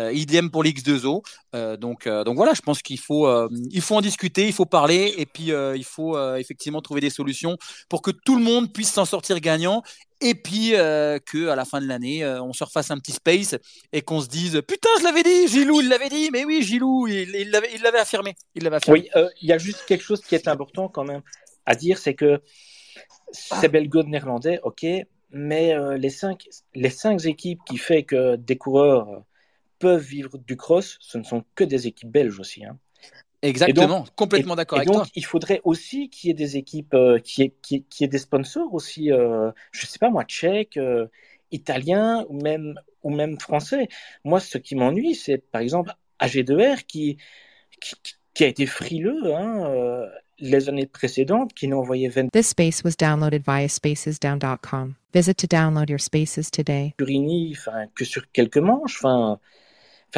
[0.00, 1.22] Euh, idem pour l'X2O.
[1.54, 3.28] Euh, donc, donc voilà, je pense qu'il faut,
[3.70, 7.56] il faut en discuter, il faut parler et puis il faut effectivement trouver des solutions
[7.88, 9.84] pour que tout le monde puisse s'en sortir gagnant
[10.20, 13.54] et puis que à la fin de l'année, on se refasse un petit space
[13.92, 17.06] et qu'on se dise putain, je l'avais dit, Gilou, il l'avait dit, mais oui, Gilou,
[17.06, 18.34] il l'avait il affirmé.
[18.56, 19.08] Il l'avait affirmé.
[19.14, 21.22] Oui, il y a juste quelque chose qui est important quand même
[21.66, 22.40] à dire, c'est que
[23.32, 24.86] c'est belgo néerlandais, ok,
[25.30, 29.22] mais euh, les, cinq, les cinq équipes qui font que des coureurs
[29.78, 32.64] peuvent vivre du cross, ce ne sont que des équipes belges aussi.
[32.64, 32.78] Hein.
[33.42, 35.06] Exactement, complètement d'accord avec donc, toi.
[35.14, 38.72] Il faudrait aussi qu'il y ait des équipes, euh, qui ait, qui, qui des sponsors
[38.72, 40.78] aussi, euh, je ne sais pas moi, tchèques,
[41.50, 43.88] italiens ou même, ou même français.
[44.24, 47.18] Moi, ce qui m'ennuie, c'est par exemple AG2R qui,
[47.80, 49.34] qui, qui a été frileux.
[49.34, 54.96] Hein, les années précédentes qui nous envoyaient 20 This space was downloaded via spacesdown.com.
[55.12, 56.94] Visit to download your spaces today.
[57.00, 59.38] enfin, que sur quelques manches, enfin,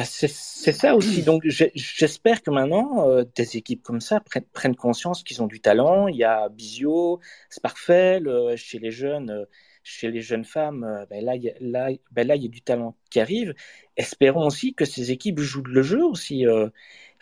[0.05, 0.29] c'est
[0.73, 1.23] ça aussi.
[1.23, 5.61] Donc j'espère que maintenant euh, des équipes comme ça prennent, prennent conscience qu'ils ont du
[5.61, 6.09] talent.
[6.09, 9.31] Il y a Bizio, Sparfel, euh, chez les jeunes.
[9.31, 9.45] Euh,
[9.89, 12.49] chez les jeunes femmes, ben là, il y a, là, ben là, il y a
[12.49, 13.55] du talent qui arrive.
[13.97, 16.45] Espérons aussi que ces équipes jouent le jeu aussi.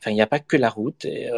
[0.05, 1.05] Enfin, il n'y a pas que la route.
[1.07, 1.31] Et,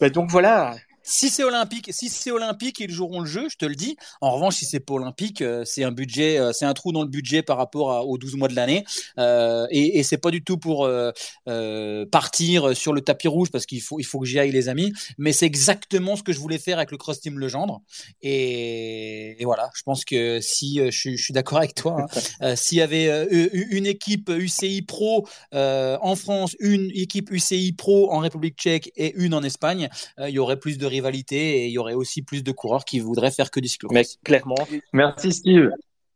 [0.00, 3.66] bah, donc voilà, si c'est olympique, si c'est olympique, ils joueront le jeu, je te
[3.66, 3.96] le dis.
[4.20, 7.02] En revanche, si c'est pas olympique, euh, c'est un budget, euh, c'est un trou dans
[7.02, 8.84] le budget par rapport aux 12 mois de l'année.
[9.18, 11.12] Euh, et, et c'est pas du tout pour euh,
[11.48, 14.68] euh, partir sur le tapis rouge parce qu'il faut, il faut que j'y aille, les
[14.68, 14.92] amis.
[15.18, 17.82] Mais c'est exactement ce que je voulais faire avec le Cross Team Legendre.
[18.22, 22.06] Et, et voilà, je pense que si je, je suis d'accord avec toi,
[22.40, 28.20] hein, s'il y avait une équipe UCI Pro en France, une équipe UCI Pro en
[28.20, 29.88] République Tchèque et une en Espagne,
[30.18, 33.00] il y aurait plus de rivalité et il y aurait aussi plus de coureurs qui
[33.00, 33.94] voudraient faire que du cyclocross.
[33.94, 34.56] Mais clairement.
[34.92, 35.70] Merci Steve.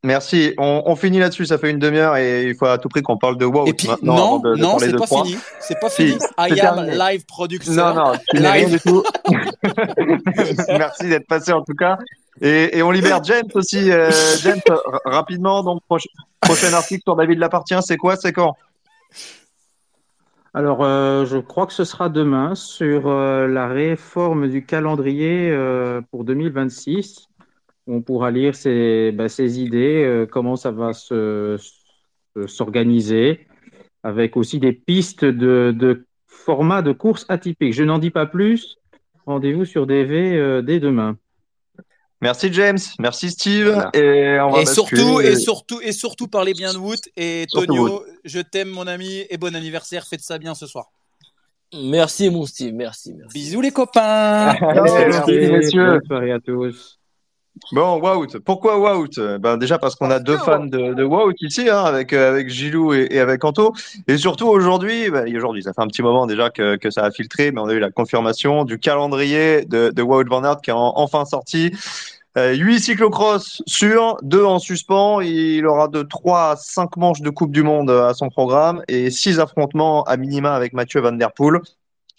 [0.05, 0.55] Merci.
[0.59, 1.47] On, finit là-dessus.
[1.47, 3.67] Ça fait une demi-heure et il faut à tout prix qu'on parle de WOW.
[3.67, 5.37] Et puis, non, non, c'est pas fini.
[5.61, 6.17] C'est pas fini.
[6.39, 7.73] I am live producer.
[7.73, 9.03] Non, non, tu n'es rien du tout.
[10.69, 11.99] Merci d'être passé en tout cas.
[12.41, 13.91] Et, on libère James aussi.
[13.91, 14.11] Euh,
[14.43, 14.61] James,
[15.05, 15.65] rapidement.
[15.65, 15.83] Donc,
[16.41, 18.55] prochain article sur David Lapartient, c'est quoi C'est quand?
[20.59, 26.01] Alors, euh, je crois que ce sera demain sur euh, la réforme du calendrier euh,
[26.11, 27.29] pour 2026.
[27.87, 30.91] On pourra lire ces, bah, idées, comment ça va
[32.49, 33.47] s'organiser,
[34.03, 37.73] avec aussi des pistes de, de format de course atypique.
[37.73, 38.79] Je n'en dis pas plus.
[39.27, 41.17] Rendez-vous sur DV dès demain.
[42.21, 43.91] Merci James, merci Steve.
[43.95, 46.99] Et, surtout, et surtout, et surtout, parlez bien de Wood.
[47.17, 50.05] Et Tonio, je t'aime mon ami et bon anniversaire.
[50.07, 50.91] Faites ça bien ce soir.
[51.75, 53.35] Merci mon Steve, merci, merci.
[53.35, 54.55] Bisous les copains.
[54.61, 55.91] merci, messieurs.
[55.91, 56.98] Bonne soirée à tous.
[57.73, 58.39] Bon, Wout.
[58.45, 59.39] Pourquoi Wout?
[59.41, 62.49] Ben Déjà parce qu'on a deux fans de, de Wout ici, hein, avec, euh, avec
[62.49, 63.73] Gilou et, et, avec Anto.
[64.07, 67.11] Et surtout aujourd'hui, ben, aujourd'hui, ça fait un petit moment déjà que, que ça a
[67.11, 70.71] filtré, mais on a eu la confirmation du calendrier de, de Wout Van Aert qui
[70.71, 71.73] est enfin sorti.
[72.37, 75.21] Euh, 8 cyclocross sur, 2 en suspens.
[75.23, 79.11] Il aura de 3 à 5 manches de Coupe du Monde à son programme et
[79.11, 81.61] 6 affrontements à minima avec Mathieu Van Der Poel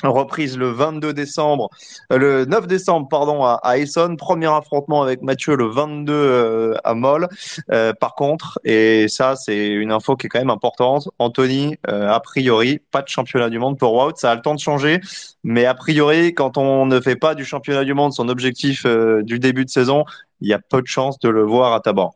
[0.03, 1.69] reprise le 22 décembre,
[2.13, 6.75] euh, le 9 décembre pardon à, à Essonne, premier affrontement avec Mathieu le 22 euh,
[6.83, 7.27] à Moll.
[7.71, 12.19] Euh, par contre, et ça c'est une info qui est quand même importante, Anthony a
[12.21, 15.01] priori pas de championnat du monde pour Wout, ça a le temps de changer,
[15.43, 19.39] mais a priori quand on ne fait pas du championnat du monde son objectif du
[19.39, 20.05] début de saison,
[20.41, 22.11] il y a peu de chances de le voir à Tabar.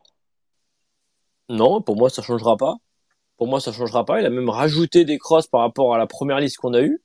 [1.50, 2.76] Non, pour moi ça changera pas.
[3.36, 4.20] Pour moi ça changera pas.
[4.20, 7.03] Il a même rajouté des crosses par rapport à la première liste qu'on a eue.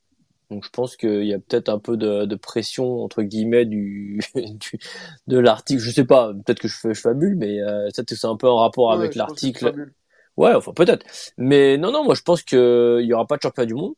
[0.50, 4.20] Donc je pense qu'il y a peut-être un peu de, de, pression entre guillemets du,
[4.36, 4.80] du
[5.28, 5.82] de l'article.
[5.82, 8.90] Je sais pas, peut-être que je, je fabule, mais euh, c'est un peu en rapport
[8.90, 9.92] Ouais, avec que l'article.
[10.38, 11.06] Ouais, enfin peut-être.
[11.38, 12.58] Mais non, non, moi je pense qu'il
[13.02, 13.94] y aura pas de championnat du monde.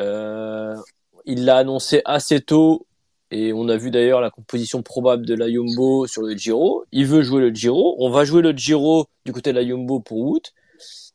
[0.00, 0.74] Euh,
[1.26, 2.86] il l'a annoncé assez tôt
[3.30, 6.84] et on a vu d'ailleurs la composition probable de la Jumbo sur le Giro.
[6.92, 7.96] Il veut jouer le Giro.
[7.98, 10.52] On va jouer le Giro du côté de la Jumbo pour Wout.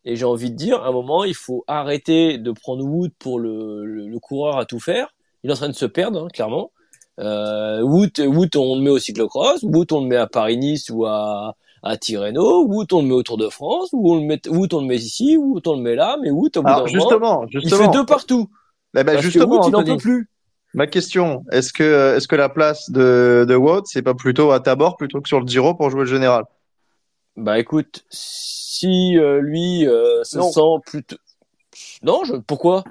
[0.09, 3.39] Et j'ai envie de dire, à un moment, il faut arrêter de prendre Wood pour
[3.39, 5.09] le, le, le coureur à tout faire.
[5.43, 6.71] Il est en train de se perdre, hein, clairement.
[7.19, 9.63] Euh, Wood, Wood, on le met au cyclocross.
[9.63, 12.65] Wood, on le met à Paris-Nice ou à, à Tirreno.
[12.67, 13.89] Wood, on le met au Tour de France.
[13.91, 15.35] Ou on le met, Wood, on le met ici.
[15.35, 16.15] Wood, on le met là.
[16.21, 18.47] Mais Wood, au bout Alors moment, justement, il justement, fait deux partout.
[18.93, 20.29] Parce que justement, Wood, il n'en peut plus.
[20.73, 24.61] Ma question, est-ce que, est-ce que la place de, de Wout, c'est pas plutôt à
[24.61, 26.45] Tabor plutôt que sur le Giro pour jouer le général?
[27.37, 30.51] Bah écoute, si euh, lui euh, se Non.
[30.51, 31.17] sent plutôt...
[32.01, 32.35] Non, je...
[32.35, 32.83] pourquoi?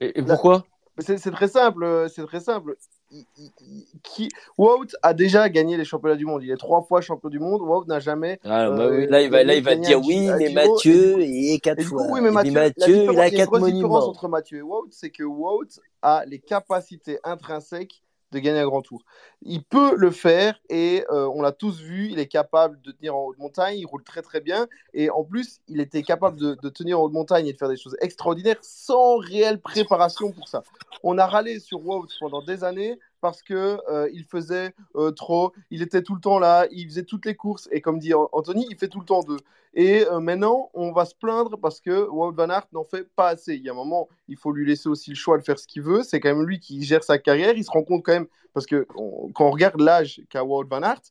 [0.00, 0.64] Et, et Là- pourquoi?
[0.98, 2.74] C'est c'est très simple, euh, c'est très simple.
[3.12, 4.28] Il- il- il- qui...
[4.58, 6.42] Wout a déjà gagné les championnats du monde.
[6.42, 7.60] Il est trois fois champion du monde.
[7.62, 8.40] Wout n'a jamais.
[8.44, 10.48] Ah, bah oui, là, il va, là, il va dire oui, mais.
[10.52, 12.06] Mathieu, Et du coup- il est quatre et du coup, fois.
[12.10, 13.82] oui, mais Mathieu, la Mathieu, il différence- a il y a une quatre grosse différence
[13.92, 14.08] monuments.
[14.08, 15.68] entre Mathieu et Wout, c'est que Wout
[16.02, 19.02] a les capacités intrinsèques de gagner un grand tour.
[19.42, 23.16] Il peut le faire et euh, on l'a tous vu, il est capable de tenir
[23.16, 26.68] en haute montagne, il roule très très bien et en plus il était capable de,
[26.68, 30.62] tenir en haute montagne et de faire des choses extraordinaires sans réelle préparation pour ça.
[31.02, 35.52] On a râlé sur Wout pendant des années parce que euh, il faisait euh, trop,
[35.70, 38.66] il était tout le temps là, il faisait toutes les courses et comme dit Anthony,
[38.70, 39.38] il fait tout le temps deux.
[39.78, 43.28] Et euh, maintenant, on va se plaindre parce que Wout van Aert n'en fait pas
[43.28, 43.54] assez.
[43.54, 45.66] Il y a un moment, il faut lui laisser aussi le choix de faire ce
[45.66, 46.02] qu'il veut.
[46.02, 47.52] C'est quand même lui qui gère sa carrière.
[47.54, 48.86] Il se rend compte quand même, parce que
[49.34, 51.02] quand on regarde l'âge qu'a Wout van Aert,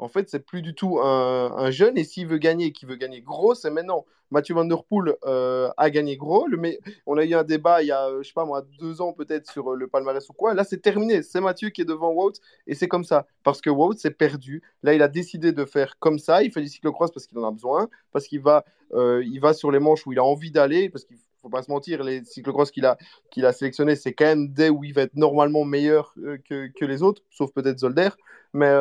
[0.00, 1.96] en fait, c'est plus du tout un, un jeune.
[1.98, 4.06] Et s'il veut gagner, qu'il veut gagner gros, c'est maintenant.
[4.30, 6.46] Mathieu Van Der Poel euh, a gagné gros.
[6.56, 9.00] Mais on a eu un débat il y a, euh, je sais pas moi, deux
[9.00, 10.54] ans peut-être sur euh, le palmarès ou quoi.
[10.54, 11.22] Là, c'est terminé.
[11.22, 12.32] C'est Mathieu qui est devant Wout
[12.66, 13.26] et c'est comme ça.
[13.42, 14.62] Parce que Wout s'est perdu.
[14.82, 16.42] Là, il a décidé de faire comme ça.
[16.42, 19.70] Il fait du cyclocross parce qu'il en a besoin, parce qu'il va, il va sur
[19.70, 22.70] les manches où il a envie d'aller, parce qu'il faut pas se mentir, les cyclocross
[22.70, 22.96] qu'il a,
[23.30, 26.84] qu'il a sélectionnés, c'est quand même des où il va être normalement meilleur que, que
[26.84, 28.10] les autres, sauf peut-être Zolder.
[28.52, 28.72] Mais.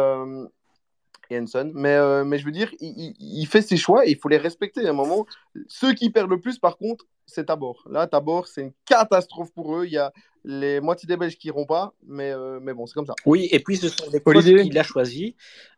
[1.31, 1.71] Hanson.
[1.73, 2.89] Mais, euh, mais je veux dire, il,
[3.19, 5.25] il- il fait ses choix et il faut les respecter à un moment.
[5.67, 7.83] Ceux qui perdent le plus, par contre, c'est Tabor.
[7.89, 9.85] Là, Tabor, c'est une catastrophe pour eux.
[9.85, 10.11] Il y a
[10.43, 13.13] les moitiés des Belges qui iront pas, mais, euh, mais bon, c'est comme ça.
[13.25, 15.35] Oui, et puis ce sont des Olivier qu'il a choisi,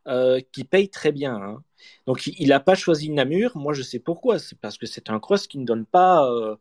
[0.08, 1.36] euh, qui payent très bien.
[1.36, 1.64] hein.
[2.06, 3.58] Donc il n'a pas choisi Namur.
[3.58, 4.38] Moi, je sais pourquoi.
[4.40, 6.56] C'est parce que c'est un cross qui ne donne pas euh,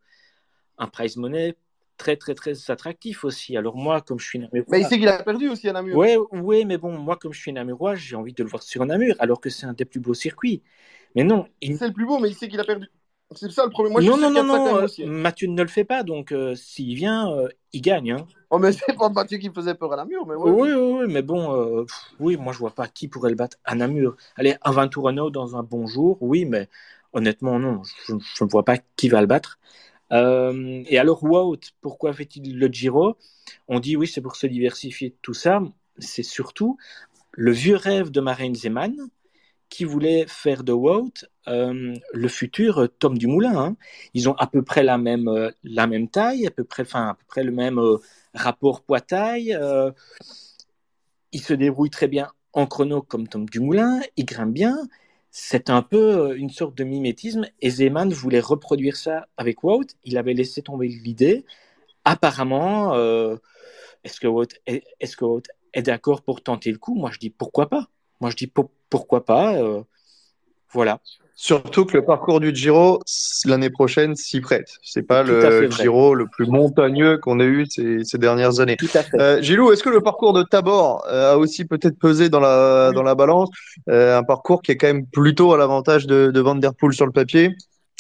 [0.79, 1.55] un prize money
[2.01, 3.57] très très très attractif aussi.
[3.57, 5.97] Alors moi, comme je suis Namurois, Mais il sait qu'il a perdu aussi à Namur.
[5.97, 8.85] ouais, ouais, mais bon, moi comme je suis Namurois, j'ai envie de le voir sur
[8.87, 10.63] Namur, alors que c'est un des plus beaux circuits.
[11.15, 11.77] Mais non, il...
[11.77, 12.87] C'est le plus beau, mais il sait qu'il a perdu.
[13.33, 13.93] C'est ça le problème.
[13.93, 15.07] Moi, je non, suis non, non, non, euh.
[15.07, 18.13] Mathieu ne le fait pas, donc euh, s'il vient, euh, il gagne.
[18.13, 18.27] Hein.
[18.49, 20.51] Oh, mais c'est pas Mathieu qui faisait peur à Namur, mais ouais.
[20.51, 23.37] Oui, oui, oui, mais bon, euh, pff, oui, moi je vois pas qui pourrait le
[23.37, 24.17] battre à Namur.
[24.37, 26.69] Allez, un Venturano dans un bon jour, oui, mais
[27.13, 29.61] honnêtement, non, je je ne vois pas qui va le battre.
[30.13, 33.17] Euh, et alors, Wout, pourquoi fait-il le Giro?
[33.69, 35.63] On dit oui, c'est pour se diversifier, tout ça.
[35.99, 36.79] C'est surtout
[37.33, 38.97] le vieux rêve de Marijn Zeman
[39.69, 43.57] qui voulait faire de Wout euh, le futur Tom Dumoulin.
[43.57, 43.77] Hein.
[44.15, 47.11] Ils ont à peu près la même, euh, la même taille, à peu près, enfin,
[47.11, 47.81] à peu près le même
[48.35, 49.55] rapport poids-taille.
[49.55, 49.93] Euh,
[51.33, 54.77] il se débrouille très bien en chrono comme Tom Dumoulin, il grimpe bien.
[55.31, 57.47] C'est un peu euh, une sorte de mimétisme.
[57.61, 59.87] Et Zeman voulait reproduire ça avec Wout.
[60.05, 61.45] Il avait laissé tomber l'idée.
[62.05, 63.37] Apparemment, euh,
[64.05, 66.95] est-ce que Wout est, d'accord pour tenter le coup?
[66.95, 67.89] Moi, je dis pourquoi pas.
[68.21, 69.57] Moi, je dis pour- pourquoi pas.
[69.57, 69.83] euh,
[70.73, 71.01] Voilà.
[71.43, 73.01] Surtout que le parcours du Giro
[73.47, 74.77] l'année prochaine s'y prête.
[74.83, 78.77] C'est pas le Giro le plus montagneux qu'on ait eu ces, ces, dernières années.
[78.77, 79.19] Tout à fait.
[79.19, 82.93] Euh, Gilou, est-ce que le parcours de Tabor euh, a aussi peut-être pesé dans la
[82.93, 83.49] dans la balance?
[83.89, 86.93] Euh, Un parcours qui est quand même plutôt à l'avantage de, de Van der Poel
[86.93, 87.57] sur le papier.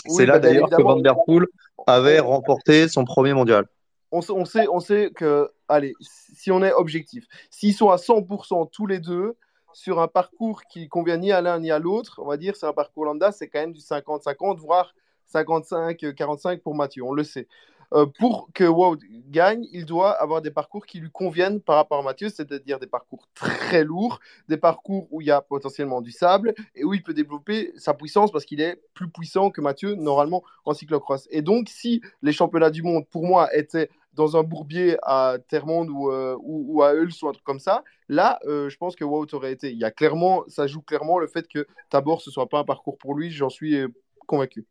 [0.07, 1.47] C'est là d'ailleurs que Van der Poel
[1.87, 3.65] avait remporté son premier mondial.
[4.13, 5.95] On, on, sait, on sait que, allez,
[6.37, 9.35] si on est objectif, s'ils sont à 100% tous les deux,
[9.73, 12.67] sur un parcours qui convient ni à l'un ni à l'autre, on va dire, c'est
[12.67, 14.95] un parcours lambda, c'est quand même du 50-50, voire
[15.33, 17.47] 55-45 pour Mathieu, on le sait.
[17.93, 18.99] Euh, pour que Wout
[19.31, 22.87] gagne, il doit avoir des parcours qui lui conviennent par rapport à Mathieu, c'est-à-dire des
[22.87, 27.03] parcours très lourds, des parcours où il y a potentiellement du sable et où il
[27.03, 31.27] peut développer sa puissance parce qu'il est plus puissant que Mathieu normalement en cyclocross.
[31.31, 35.89] Et donc, si les championnats du monde, pour moi, étaient dans un bourbier à Termonde
[35.91, 39.05] ou, euh, ou, à Eul ou un truc comme ça, là, euh, je pense que
[39.05, 39.71] Wout aurait été.
[39.71, 42.65] Il y a clairement, ça joue clairement le fait que Tabor ce soit pas un
[42.65, 43.89] parcours pour lui, j'en suis euh,
[44.27, 44.67] convaincu.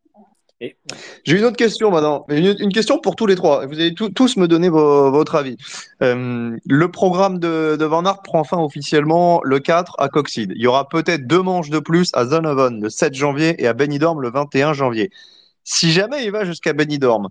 [1.24, 3.66] J'ai une autre question maintenant, une, question pour tous les trois.
[3.66, 5.56] Vous allez tous me donner votre avis.
[6.02, 10.52] le programme de, de, Van Aert prend fin officiellement le 4 à Coxide.
[10.54, 13.74] Il y aura peut-être deux manches de plus à Zonhoven le 7 janvier et à
[13.74, 15.12] Benidorm le 21 janvier.
[15.64, 17.30] Si jamais il va jusqu'à Benidorm,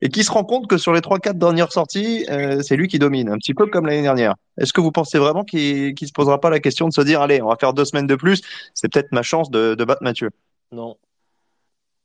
[0.00, 2.98] et qui se rend compte que sur les 3-4 dernières sorties, euh, c'est lui qui
[2.98, 4.34] domine, un petit peu comme l'année dernière.
[4.58, 7.20] Est-ce que vous pensez vraiment qu'il ne se posera pas la question de se dire,
[7.20, 8.42] allez, on va faire deux semaines de plus,
[8.74, 10.30] c'est peut-être ma chance de, de, battre Mathieu?
[10.70, 10.96] Non.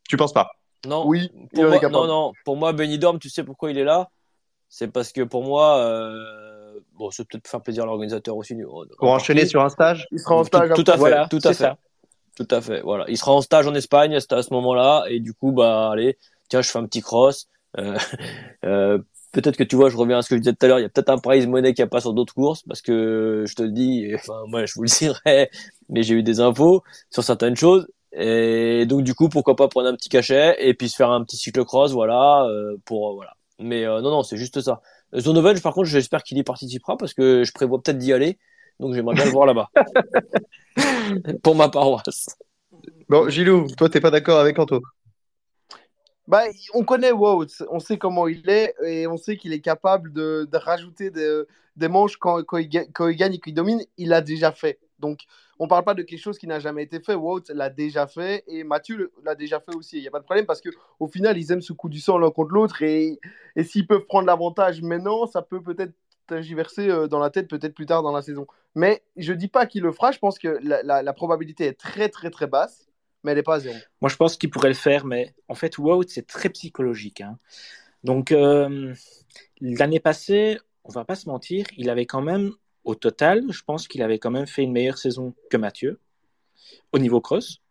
[0.07, 0.51] Tu penses pas?
[0.85, 1.07] Non.
[1.07, 2.33] Oui, pour moi, non, non.
[2.45, 4.09] Pour moi, Benidorm, tu sais pourquoi il est là?
[4.69, 6.79] C'est parce que pour moi, euh...
[6.93, 8.55] bon, c'est peut-être faire plaisir à l'organisateur aussi.
[8.97, 10.07] Pour enchaîner sur un stage?
[10.11, 10.69] Il sera en stage.
[10.73, 11.73] Tout, tout à fait, tout à fait.
[12.35, 12.81] Tout à fait.
[12.81, 16.17] Voilà, il sera en stage en Espagne à ce moment-là, et du coup, bah, allez,
[16.49, 17.47] tiens, je fais un petit cross
[19.33, 20.83] peut-être que tu vois, je reviens à ce que je disais tout à l'heure, il
[20.83, 23.55] y a peut-être un prize money qui a pas sur d'autres courses, parce que je
[23.55, 25.49] te le dis, enfin moi je vous le dirai,
[25.89, 29.87] mais j'ai eu des infos sur certaines choses, et donc du coup pourquoi pas prendre
[29.87, 33.33] un petit cachet et puis se faire un petit cyclocross, voilà, euh, pour voilà.
[33.59, 34.81] Mais non non, c'est juste ça.
[35.15, 38.39] Zonoven, par contre, j'espère qu'il y participera parce que je prévois peut-être d'y aller,
[38.79, 39.69] donc j'aimerais bien le voir là-bas
[41.43, 42.27] pour ma paroisse.
[43.09, 44.81] Bon, Gilou, toi t'es pas d'accord avec Anto
[46.27, 46.43] bah,
[46.73, 50.47] on connaît Wout, on sait comment il est et on sait qu'il est capable de,
[50.53, 53.81] rajouter des, manches quand, il, gagne et qu'il domine.
[53.97, 54.79] Il l'a déjà fait.
[54.99, 55.21] Donc,
[55.59, 57.13] on ne parle pas de quelque chose qui n'a jamais été fait.
[57.13, 59.97] Wout l'a déjà fait et Mathieu l'a déjà fait aussi.
[59.97, 62.17] Il n'y a pas de problème parce qu'au final, ils aiment ce coup du sang
[62.17, 63.19] l'un contre l'autre et,
[63.61, 65.93] s'ils peuvent prendre l'avantage maintenant, ça peut peut-être
[66.25, 68.47] tergiverser euh, dans la tête peut-être plus tard dans la saison.
[68.75, 70.13] Mais je ne dis pas qu'il le fera.
[70.13, 72.87] Je pense que la probabilité est très, très, très basse
[73.23, 73.75] mais elle n'est pas à zéro.
[74.01, 77.21] Moi, je pense qu'il pourrait le faire, mais en fait, Wout, c'est très psychologique.
[77.21, 77.37] Hein.
[78.03, 78.93] Donc, euh,
[79.61, 82.51] l'année passée, on va pas se mentir, il avait quand même,
[82.83, 85.99] au total, je pense qu'il avait quand même fait une meilleure saison que Mathieu,
[86.91, 87.61] au niveau cross.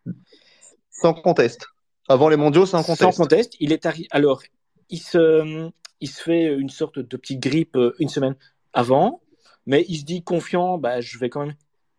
[0.89, 1.67] Sans conteste.
[2.07, 3.01] Avant les mondiaux, sans conteste.
[3.01, 3.53] Sans conteste.
[3.59, 4.07] Il est arrivé.
[4.11, 4.41] Alors,
[4.89, 5.69] il se,
[6.01, 8.35] il se fait une sorte de petite grippe euh, une semaine
[8.73, 9.21] avant,
[9.65, 11.55] mais il se dit confiant, bah, je vais quand même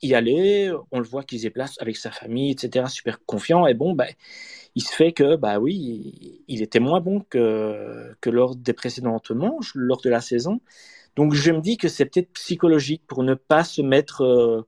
[0.06, 3.74] y aller, on le voit qu'il se déplace avec sa famille, etc., super confiant, et
[3.74, 4.06] bon, bah,
[4.74, 9.30] il se fait que, bah oui, il était moins bon que, que lors des précédentes
[9.30, 10.60] manches, lors de la saison.
[11.16, 14.66] Donc je me dis que c'est peut-être psychologique pour ne pas se mettre euh,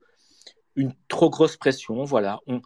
[0.76, 2.04] une trop grosse pression.
[2.04, 2.60] Voilà, on,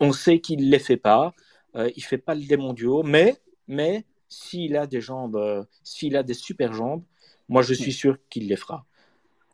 [0.00, 1.34] on sait qu'il ne les fait pas,
[1.76, 6.22] euh, il fait pas les mondiaux, mais, mais s'il a des jambes, euh, s'il a
[6.22, 7.02] des super jambes,
[7.48, 8.86] moi je suis sûr qu'il les fera.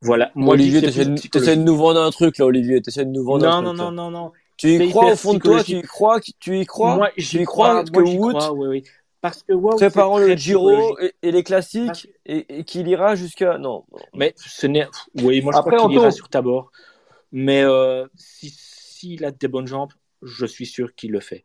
[0.02, 0.30] Voilà.
[0.34, 2.80] Moi, Olivier, t'essaies de, de nous vendre un truc, là, Olivier.
[2.80, 3.78] T'essaies de nous vendre non, un truc.
[3.78, 4.32] Non, non, non, non.
[4.56, 6.96] Tu y crois au fond de toi, tu y crois, tu y crois?
[6.96, 8.84] Moi, j'y crois, que Wood, oui, oui.
[9.22, 13.84] Parce que Wout, préparant le Giro et, les classiques, et, qu'il ira jusqu'à, non.
[14.14, 14.86] Mais ce n'est,
[15.22, 16.70] oui, moi, je crois qu'il ira sur Tabor.
[17.32, 19.92] Mais, euh, si, s'il a des bonnes jambes,
[20.22, 21.44] je suis sûr qu'il le fait.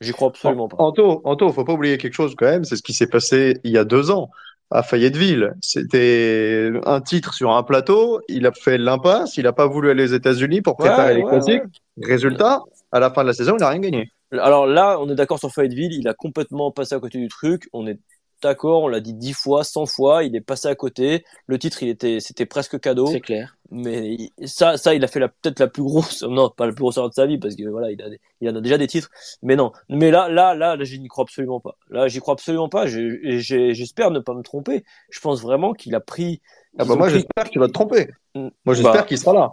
[0.00, 0.76] J'y crois absolument pas.
[0.78, 3.72] Anto, Anto, faut pas oublier quelque chose quand même, c'est ce qui s'est passé il
[3.72, 4.30] y a deux ans
[4.70, 5.54] à Fayetteville.
[5.60, 8.20] C'était un titre sur un plateau.
[8.28, 9.36] Il a fait l'impasse.
[9.36, 11.62] Il n'a pas voulu aller aux États-Unis pour préparer les classiques.
[12.02, 12.62] Résultat,
[12.92, 14.10] à la fin de la saison, il n'a rien gagné.
[14.32, 15.92] Alors là, on est d'accord sur Fayetteville.
[15.92, 17.68] Il a complètement passé à côté du truc.
[17.72, 17.98] On est
[18.44, 21.24] d'accord, on l'a dit dix fois, cent fois, il est passé à côté.
[21.46, 23.06] Le titre, il était, c'était presque cadeau.
[23.06, 23.56] C'est clair.
[23.70, 26.82] Mais ça, ça, il a fait la, peut-être la plus grosse, non, pas la plus
[26.82, 28.06] grosse erreur de sa vie, parce que voilà, il a,
[28.40, 29.10] il en a déjà des titres.
[29.42, 29.72] Mais non.
[29.88, 31.76] Mais là, là, là, là, j'y crois absolument pas.
[31.90, 32.86] Là, j'y crois absolument pas.
[32.86, 34.84] J'espère ne pas me tromper.
[35.10, 36.40] Je pense vraiment qu'il a pris.
[36.78, 38.10] Ah bah moi, j'espère qu'il va te tromper.
[38.34, 39.52] Moi, j'espère bah, qu'il sera là.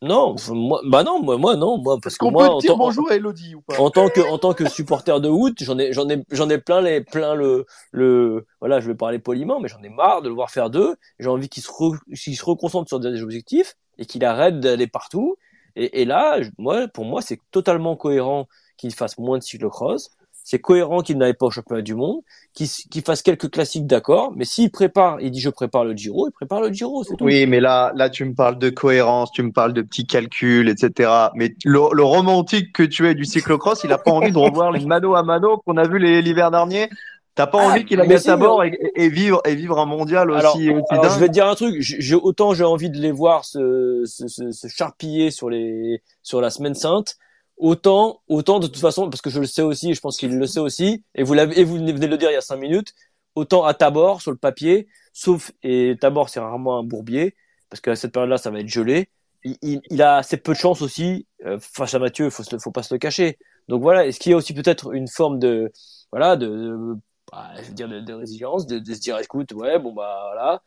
[0.00, 3.16] Non, moi, bah non, moi, moi non, moi parce que moi, peut dire bonjour à
[3.16, 3.74] Elodie ou pas?
[3.80, 6.58] En tant que, en tant que supporter de Wood, j'en ai, j'en ai, j'en ai
[6.58, 10.28] plein les, plein le, le, voilà, je vais parler poliment, mais j'en ai marre de
[10.28, 10.96] le voir faire deux.
[11.18, 14.86] J'ai envie qu'il se, re, qu'il se reconcentre sur des objectifs et qu'il arrête d'aller
[14.86, 15.36] partout
[15.74, 18.46] Et, et là, moi, pour moi, c'est totalement cohérent
[18.76, 20.10] qu'il fasse moins de cyclocross.
[20.50, 22.20] C'est cohérent qu'il n'aille pas au championnat du monde,
[22.54, 24.32] qu'il fasse quelques classiques, d'accord.
[24.34, 27.24] Mais s'il prépare, il dit je prépare le Giro, il prépare le Giro, c'est tout.
[27.26, 30.70] Oui, mais là, là, tu me parles de cohérence, tu me parles de petits calculs,
[30.70, 31.10] etc.
[31.34, 34.72] Mais le, le romantique que tu es du cyclocross, il a pas envie de revoir
[34.72, 36.88] les mano à mano qu'on a vu l'hiver dernier.
[37.34, 39.84] T'as pas Ah, envie qu'il aille mais à bord et, et vivre et vivre un
[39.84, 41.12] mondial Alors, aussi, aussi alors, dingue.
[41.12, 41.76] je vais te dire un truc.
[41.80, 46.40] J'ai autant j'ai envie de les voir se, se, se, se charpiller sur les sur
[46.40, 47.16] la semaine sainte.
[47.58, 50.46] Autant, autant de toute façon, parce que je le sais aussi, je pense qu'il le
[50.46, 52.56] sait aussi, et vous l'avez, et vous venez de le dire il y a cinq
[52.58, 52.94] minutes.
[53.34, 57.34] Autant à Tabor sur le papier, sauf et Tabor c'est rarement un bourbier,
[57.70, 59.10] parce qu'à cette période-là ça va être gelé.
[59.44, 62.58] Il, il, il a assez peu de chance aussi euh, face à Mathieu, faut se
[62.58, 63.38] faut pas se le cacher.
[63.68, 65.72] Donc voilà, est-ce qu'il y a aussi peut-être une forme de
[66.12, 66.96] voilà de, de
[67.32, 70.20] bah, je veux dire de, de résilience, de, de se dire écoute ouais bon bah
[70.32, 70.62] voilà.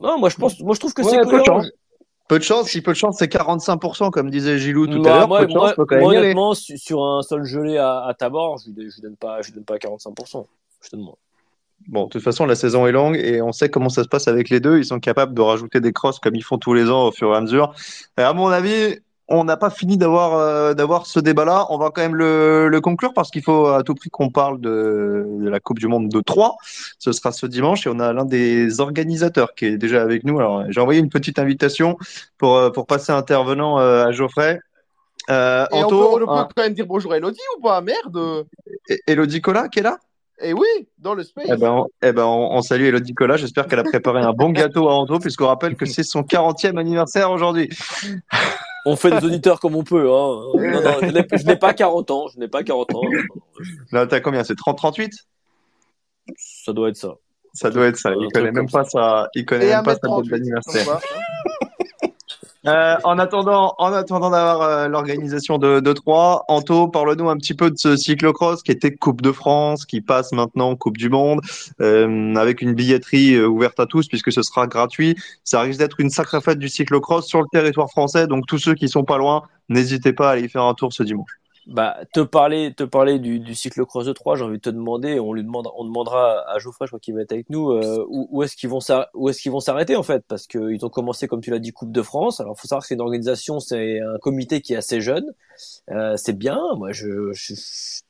[0.00, 1.62] Non, moi je pense, moi je trouve que Ouais, c'est cohérent.
[2.28, 5.18] Peu de chance, si peu de chance, c'est 45%, comme disait Gilou tout Bah, à
[5.18, 5.28] l'heure.
[5.28, 8.00] moi, Peu de chance, moi, quand même moi, y honnêtement, sur un sol gelé à,
[8.04, 10.46] à Tabor, je, lui donne- je lui donne pas, je lui donne pas 45%.
[10.82, 11.14] Je te demande.
[11.88, 14.26] Bon, de toute façon, la saison est longue et on sait comment ça se passe
[14.28, 14.78] avec les deux.
[14.78, 17.32] Ils sont capables de rajouter des crosses comme ils font tous les ans au fur
[17.32, 17.74] et à mesure.
[18.18, 18.98] Et à mon avis,
[19.28, 21.66] on n'a pas fini d'avoir euh, d'avoir ce débat-là.
[21.70, 24.60] On va quand même le, le conclure parce qu'il faut à tout prix qu'on parle
[24.60, 26.56] de, de la Coupe du Monde de 3.
[26.98, 30.38] Ce sera ce dimanche et on a l'un des organisateurs qui est déjà avec nous.
[30.38, 31.98] Alors, j'ai envoyé une petite invitation
[32.38, 34.60] pour euh, pour passer intervenant euh, à Geoffrey.
[35.28, 37.80] Euh, Et on peut, on peut hein, quand même dire bonjour à Elodie ou pas?
[37.80, 38.46] Merde
[39.08, 39.98] Elodie Collat qui est là?
[40.40, 40.66] Et oui,
[40.98, 41.46] dans le space.
[41.48, 43.38] Eh ben, on, eh ben, on, on salue Elodie Collat.
[43.38, 46.78] J'espère qu'elle a préparé un bon gâteau à Anto, puisqu'on rappelle que c'est son 40e
[46.78, 47.70] anniversaire aujourd'hui.
[48.86, 50.10] On fait des auditeurs comme on peut.
[50.10, 50.42] Hein.
[50.54, 52.28] Non, non, je n'ai- pas 40 ans.
[52.32, 53.02] Je n'ai pas 40 ans.
[53.92, 54.44] Là, t'as combien?
[54.44, 55.10] C'est 30-38?
[56.36, 57.14] Ça doit être ça.
[57.52, 58.12] Ça doit être ça.
[58.18, 61.00] Il connaît même pas sa, il connaît Et même pas sa 1m38, date d'anniversaire.
[62.66, 67.54] Euh, en attendant, en attendant d'avoir euh, l'organisation de, de 3, Anto, parle-nous un petit
[67.54, 71.40] peu de ce cyclocross qui était Coupe de France, qui passe maintenant Coupe du Monde,
[71.80, 75.14] euh, avec une billetterie ouverte à tous puisque ce sera gratuit.
[75.44, 78.74] Ça risque d'être une sacrée fête du cyclocross sur le territoire français, donc tous ceux
[78.74, 81.38] qui sont pas loin, n'hésitez pas à aller faire un tour ce dimanche.
[81.66, 85.18] Bah, te parler, te parler du, du cyclocross de 3, j'ai envie de te demander,
[85.18, 88.04] on lui demande, on demandera à Geoffrey, je crois qu'il va être avec nous, euh,
[88.08, 88.78] où, où est-ce qu'ils vont
[89.60, 92.38] s'arrêter en fait, parce qu'ils ont commencé, comme tu l'as dit, Coupe de France.
[92.38, 95.24] Alors, faut savoir que c'est une organisation, c'est un comité qui est assez jeune.
[95.90, 97.56] Euh, c'est bien, moi, je, je, suis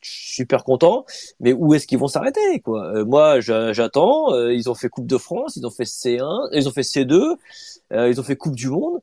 [0.01, 1.05] super content.
[1.39, 2.85] Mais où est-ce qu'ils vont s'arrêter, quoi?
[2.95, 4.33] Euh, Moi, j'a- j'attends.
[4.33, 7.37] euh, ils ont fait Coupe de France, ils ont fait C1, ils ont fait C2,
[7.93, 8.99] euh, ils ont fait Coupe du Monde.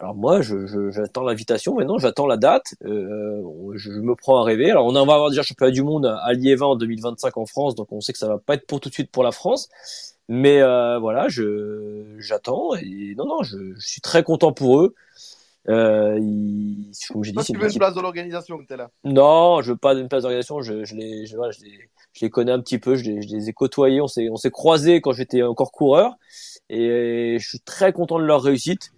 [0.00, 1.74] Alors moi, je, je- j'attends l'invitation.
[1.74, 2.74] Maintenant, j'attends la date.
[2.84, 3.42] Euh,
[3.74, 4.70] je me prends à rêver.
[4.70, 7.46] Alors on en va avoir déjà le championnat du monde à Liévin en 2025 en
[7.46, 9.32] France, donc on sait que ça va pas être pour tout de suite pour la
[9.32, 9.68] France.
[10.28, 14.94] Mais euh, voilà, je j'attends et non non, je, je suis très content pour eux.
[15.68, 18.88] Euh, ils, comme j'ai dit, une tu veux une place dans l'organisation que là?
[19.04, 20.60] non, je veux pas d'une place d'organisation.
[20.62, 22.94] Je, je les, je, voilà, je les, je les connais un petit peu.
[22.96, 24.00] Je les, je les ai côtoyés.
[24.00, 26.14] On s'est, on s'est croisés quand j'étais encore coureur.
[26.70, 28.92] Et je suis très content de leur réussite.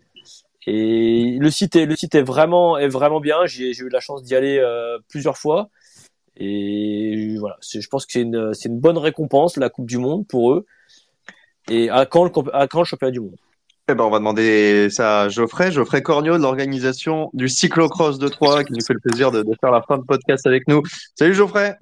[0.66, 3.46] Et le site est, vraiment, est vraiment bien.
[3.46, 5.68] J'ai, eu la chance d'y aller euh, plusieurs fois.
[6.36, 10.26] Et voilà, je pense que c'est une, c'est une bonne récompense la Coupe du Monde
[10.26, 10.66] pour eux.
[11.68, 13.36] Et à quand le, à quand le championnat du monde?
[13.88, 18.28] Eh ben, on va demander ça à Geoffrey, Geoffrey Cornio de l'organisation du cyclocross de
[18.28, 20.82] Troyes, qui nous fait le plaisir de faire la fin de podcast avec nous.
[21.16, 21.76] Salut Geoffrey.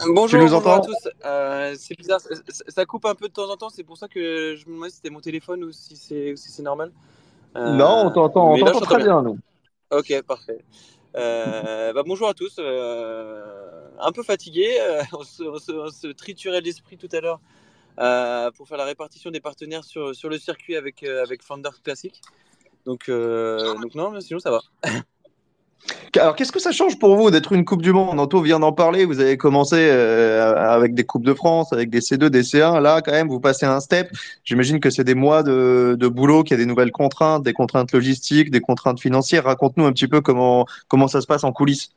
[0.00, 1.08] Bonjour, Tu nous bonjour à tous.
[1.24, 2.20] Euh, c'est bizarre,
[2.68, 4.90] ça, coupe un peu de temps en temps, c'est pour ça que je me demandais
[4.90, 6.92] si c'était mon téléphone ou si c'est si normal.
[7.56, 9.38] Euh, non, on t'entend, très bien, nous.
[9.90, 10.62] Ok, parfait.
[11.16, 12.58] Euh, bah, bonjour à tous.
[12.58, 14.76] un peu fatigué,
[15.14, 17.40] on, se, on se- on se triturait l'esprit tout à l'heure
[18.52, 22.20] pour faire la répartition des partenaires sur, sur le circuit avec, avec Founder Classic.
[22.84, 24.60] Donc, donc non, mais sinon ça va.
[26.18, 28.18] Alors, qu'est-ce que ça change pour vous d'être une Coupe du Monde?
[28.18, 29.04] Anto vient d'en parler.
[29.04, 32.80] Vous avez commencé euh, avec des Coupes de France, avec des C2, des C1.
[32.80, 34.10] Là, quand même, vous passez un step.
[34.44, 37.92] J'imagine que c'est des mois de, boulot, qu'il y a des nouvelles contraintes, des contraintes
[37.92, 39.44] logistiques, des contraintes financières.
[39.44, 41.90] Raconte-nous un petit peu comment, comment ça se passe en coulisses.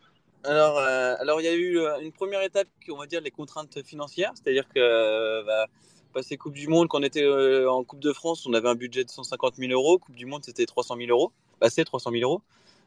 [0.44, 3.32] Alors, euh, alors il y a eu euh, une première étape, on va dire les
[3.32, 5.66] contraintes financières, c'est-à-dire que bah,
[6.14, 7.28] passer Coupe du Monde, quand on était
[7.66, 9.98] en Coupe de France, on avait un budget de 150 000 euros.
[9.98, 11.32] Coupe du Monde, c'était 300 000 euros.
[11.60, 12.42] Passer 300 000 euros.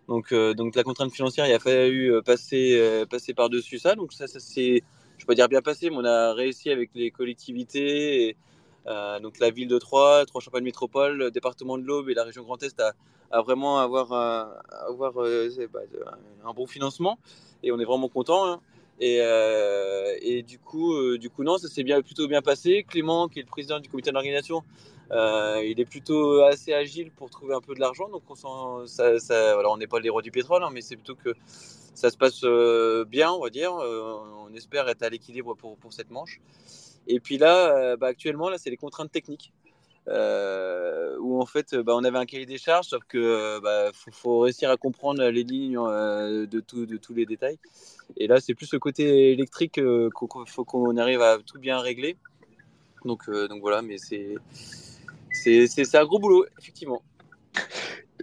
[0.08, 3.94] Donc, euh, donc la contrainte financière, il a fallu euh, passer, euh, passer par-dessus ça.
[3.94, 4.82] Donc ça, ça c'est,
[5.18, 8.36] je pas dire bien passé, mais on a réussi avec les collectivités,
[9.22, 12.42] donc la ville de Troyes, Troyes Champagne Métropole, le département de l'Aube et la région
[12.42, 12.82] Grand Est
[13.30, 14.12] à, vraiment avoir,
[14.88, 15.80] avoir bah,
[16.44, 17.18] un bon financement
[17.62, 18.44] et on est vraiment content.
[18.44, 18.60] hein.
[18.98, 19.18] Et,
[20.20, 22.84] et du coup, du coup, non, ça s'est plutôt bien passé.
[22.88, 24.64] Clément, qui est le président du comité d'organisation,
[25.10, 28.08] euh, il est plutôt assez agile pour trouver un peu de l'argent.
[28.08, 31.34] Donc, on n'est pas les rois du pétrole, hein, mais c'est plutôt que
[31.94, 32.42] ça se passe
[33.08, 33.72] bien, on va dire.
[33.72, 36.40] on espère être à l'équilibre pour, cette manche.
[37.06, 39.52] Et puis là, bah, actuellement, là, c'est les contraintes techniques.
[40.08, 44.40] Euh, où en fait bah, on avait un cahier des charges, sauf que bah, faut,
[44.40, 47.58] réussir à comprendre les lignes euh, de, tous les détails.
[48.16, 51.78] Et là, c'est plus le côté électrique euh, qu'il faut qu'on arrive à tout bien
[51.78, 52.16] régler.
[53.04, 53.28] Donc
[53.60, 54.34] voilà, mais c'est
[55.42, 57.02] c'est un gros boulot, effectivement.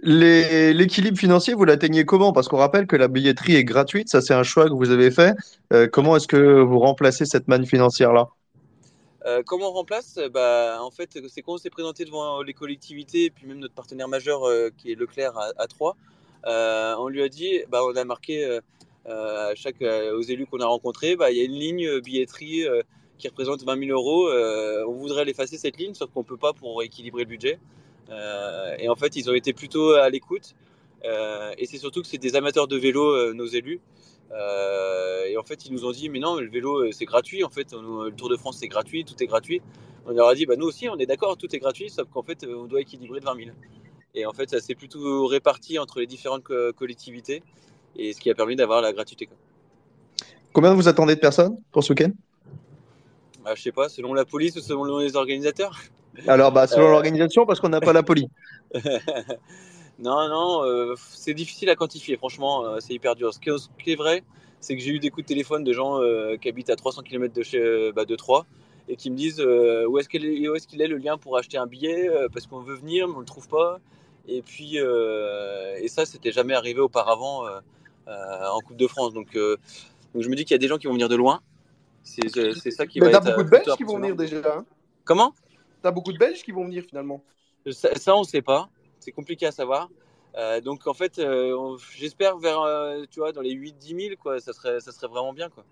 [0.02, 2.32] L'équilibre financier, vous l'atteignez comment?
[2.32, 5.10] Parce qu'on rappelle que la billetterie est gratuite, ça c'est un choix que vous avez
[5.10, 5.34] fait.
[5.92, 8.28] comment est-ce que vous remplacez cette manne financière-là?
[9.26, 10.18] Euh, comment on remplace?
[10.32, 13.74] Bah, En fait, c'est quand on s'est présenté devant les collectivités, et puis même notre
[13.74, 15.96] partenaire majeur euh, qui est Leclerc à, à 3,
[16.46, 18.60] euh, on lui a dit, bah, on a marqué
[19.06, 22.64] à chaque, aux élus qu'on a rencontrés, bah, il y a une ligne billetterie
[23.20, 24.28] qui représente 20 000 euros.
[24.88, 27.58] on voudrait l'effacer cette ligne, sauf qu'on ne peut pas pour équilibrer le budget.
[28.78, 30.54] et en fait, ils ont été plutôt à l'écoute.
[31.04, 33.80] et c'est surtout que c'est des amateurs de vélo, nos élus.
[34.32, 37.44] Euh, et en fait, ils nous ont dit, mais non, le vélo, euh, c'est gratuit.
[37.44, 39.60] En fait, le Tour de France, c'est gratuit, tout est gratuit.
[40.06, 42.22] On leur a dit, bah, nous aussi, on est d'accord, tout est gratuit, sauf qu'en
[42.22, 43.50] fait, on doit équilibrer de 20 000.
[44.14, 46.44] Et en fait, ça s'est plutôt réparti entre les différentes
[46.76, 47.42] collectivités,
[47.96, 49.28] et ce qui a permis d'avoir la gratuité.
[50.52, 52.10] Combien vous attendez de personnes pour ce week-end?
[53.44, 55.78] Bah, Je sais pas, selon la police ou selon les organisateurs.
[56.26, 56.90] Alors, bah, selon euh.
[56.90, 58.28] l'organisation, parce qu'on n'a pas la police.
[60.02, 63.34] Non, non, euh, c'est difficile à quantifier, franchement, euh, c'est hyper dur.
[63.34, 63.50] Ce qui,
[63.90, 64.22] est vrai,
[64.58, 66.00] c'est que j'ai eu des coups de téléphone de gens
[66.40, 68.46] qui habitent à 300 km de chez bah, de Troyes
[68.88, 72.08] et qui me disent où est-ce qu'il est, est, le lien pour acheter un billet
[72.32, 73.78] parce qu'on veut venir, mais on ne le trouve pas.
[74.26, 77.44] Et puis, et ça, c'était jamais arrivé auparavant
[78.06, 79.12] en Coupe de France.
[79.12, 81.42] Donc, donc je me dis qu'il y a des gens qui vont venir de loin.
[82.02, 83.26] C'est ça qui mais va être.
[83.26, 84.38] as beaucoup de Belges qui vont venir déjà.
[84.38, 84.64] Hein
[85.04, 85.34] Comment?
[85.82, 87.22] T'as beaucoup de Belges qui vont venir finalement.
[87.70, 88.70] Ça, ça on ne sait pas
[89.00, 89.88] c'est compliqué à savoir.
[90.36, 94.38] Euh, donc en fait, euh, j'espère vers, euh, tu vois, dans les 8-10 000, quoi,
[94.38, 95.64] ça serait, ça serait vraiment bien, quoi.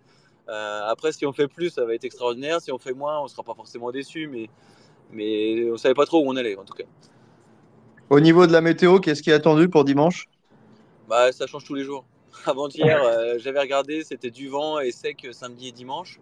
[0.88, 2.60] après, si on fait plus, ça va être extraordinaire.
[2.60, 4.48] Si on fait moins, on sera pas forcément déçu, mais,
[5.12, 6.84] mais on savait pas trop où on allait, en tout cas.
[8.10, 10.26] Au niveau de la météo, qu'est-ce qui est attendu pour dimanche?
[11.06, 12.04] Bah, ça change tous les jours.
[12.46, 16.20] Avant-hier, j'avais regardé, c'était du vent et sec samedi et dimanche.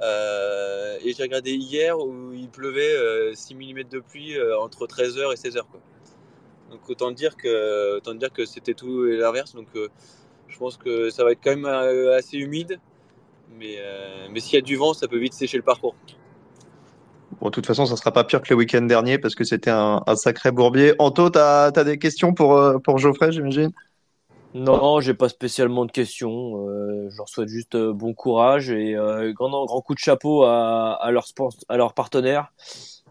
[0.00, 5.62] et j'ai regardé hier où il pleuvait 6 mm de pluie entre 13h et 16h.
[5.70, 5.80] Quoi.
[6.72, 9.54] Donc autant dire que, autant dire que c'était tout l'inverse.
[9.54, 9.88] Donc euh,
[10.48, 12.80] je pense que ça va être quand même euh, assez humide.
[13.58, 15.94] Mais, euh, mais s'il y a du vent, ça peut vite sécher le parcours.
[17.40, 19.44] Bon, de toute façon, ça ne sera pas pire que le week-end dernier parce que
[19.44, 20.94] c'était un, sacré bourbier.
[20.98, 23.72] Anto, tu as, des questions pour, pour Geoffrey, j'imagine?
[24.54, 26.66] Non, j'ai pas spécialement de questions.
[27.08, 28.96] je leur souhaite juste bon courage et
[29.34, 31.24] grand, grand coup de chapeau à, à, leur,
[31.68, 32.52] à leurs partenaires.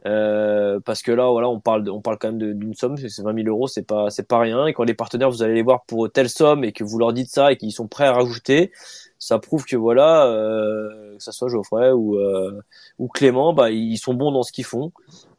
[0.08, 3.36] Euh, parce que là, voilà, on parle, on parle quand même d'une somme, c'est 20
[3.36, 4.66] 000 euros, c'est pas, c'est pas rien.
[4.66, 7.14] Et quand les partenaires, vous allez les voir pour telle somme et que vous leur
[7.14, 8.72] dites ça et qu'ils sont prêts à rajouter,
[9.20, 12.60] ça prouve que voilà, euh, que ça soit Geoffrey ou euh,
[12.98, 14.92] ou Clément, bah ils sont bons dans ce qu'ils font.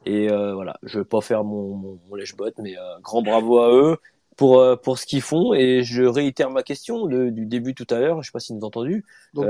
[0.05, 3.59] Et euh, voilà, je vais pas faire mon, mon, mon lèche-bot, mais euh, grand bravo
[3.59, 3.97] à eux
[4.35, 5.53] pour euh, pour ce qu'ils font.
[5.53, 8.21] Et je réitère ma question du début tout à l'heure.
[8.21, 9.05] Je sais pas si vous avez entendu.
[9.33, 9.47] Donc,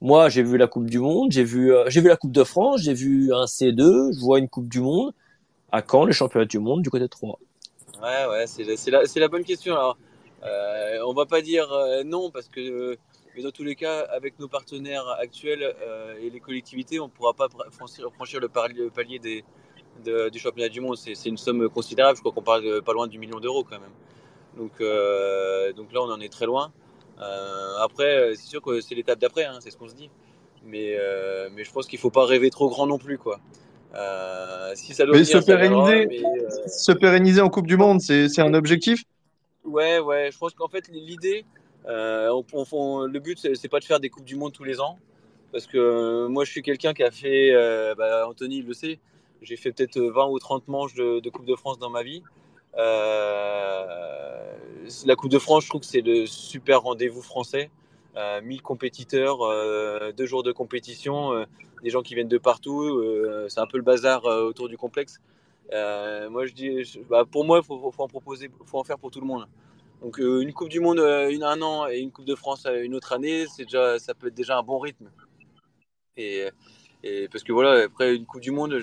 [0.00, 2.44] moi, j'ai vu la Coupe du Monde, j'ai vu, euh, j'ai vu la Coupe de
[2.44, 5.14] France, j'ai vu un C2, je vois une Coupe du Monde.
[5.72, 7.38] À quand les championnats du monde du côté de 3
[8.02, 9.74] Ouais, ouais, c'est la, la, bonne question.
[9.74, 9.96] Alors,
[10.44, 12.98] euh, on va pas dire euh, non parce que,
[13.34, 17.10] mais dans tous les cas, avec nos partenaires actuels euh, et les collectivités, on ne
[17.10, 19.42] pourra pas franchir, franchir le, palier des,
[20.04, 20.96] du championnat du monde.
[20.96, 22.16] C'est une somme considérable.
[22.16, 23.90] Je crois qu'on parle de, pas loin du million d'euros quand même.
[24.56, 24.72] Donc,
[25.76, 26.72] donc là, on en est très loin.
[27.20, 30.10] Euh, après, euh, c'est sûr que c'est l'étape d'après, hein, c'est ce qu'on se dit.
[30.64, 33.18] Mais, euh, mais je pense qu'il ne faut pas rêver trop grand non plus.
[33.18, 33.38] Quoi.
[34.74, 36.22] si ça doit mais, se, pérenniser,
[36.66, 39.04] se pérenniser en Coupe du Monde, c'est un objectif?
[39.64, 41.44] Ouais, ouais, je pense qu'en fait, l'idée,
[41.86, 44.98] le but, c'est pas de faire des Coupes du Monde tous les ans.
[45.52, 47.52] Parce que moi, je suis quelqu'un qui a fait,
[47.96, 48.98] bah, Anthony le sait,
[49.44, 52.22] j'ai fait peut-être 20 ou 30 manches de, Coupe de France dans ma vie.
[52.76, 54.52] Euh,
[55.06, 57.70] la Coupe de France, je trouve que c'est le super rendez-vous français.
[58.16, 61.44] 1000 euh, compétiteurs, euh, deux jours de compétition,
[61.82, 63.02] des gens qui viennent de partout.
[63.48, 65.20] c'est un peu le bazar autour du complexe.
[65.70, 69.26] moi, je dis, bah, pour moi, il faut, en faut en faire pour tout le
[69.26, 69.46] monde.
[70.02, 73.12] Donc, une Coupe du Monde une, un an et une Coupe de France une autre
[73.12, 75.10] année, déjà, ça peut être déjà un bon rythme.
[76.16, 76.44] Et,
[77.30, 78.80] parce que voilà, après une Coupe du Monde,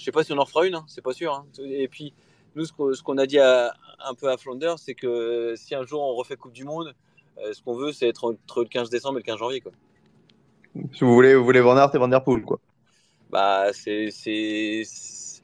[0.00, 1.32] ne sais pas si on en fera une, hein, c'est pas sûr.
[1.34, 1.46] Hein.
[1.64, 2.12] Et puis,
[2.54, 3.70] nous, ce qu'on a dit un
[4.18, 6.94] peu à Flanders, c'est que si un jour on refait Coupe du Monde,
[7.38, 9.60] Euh, ce qu'on veut, c'est être entre le 15 décembre et le 15 janvier.
[9.60, 9.70] Quoi.
[10.94, 12.58] Si vous voulez, vous voulez Van Aert et Van Der Poel, quoi.
[13.30, 14.10] Bah, c'est.
[14.10, 14.82] c'est...
[14.86, 15.42] c'est-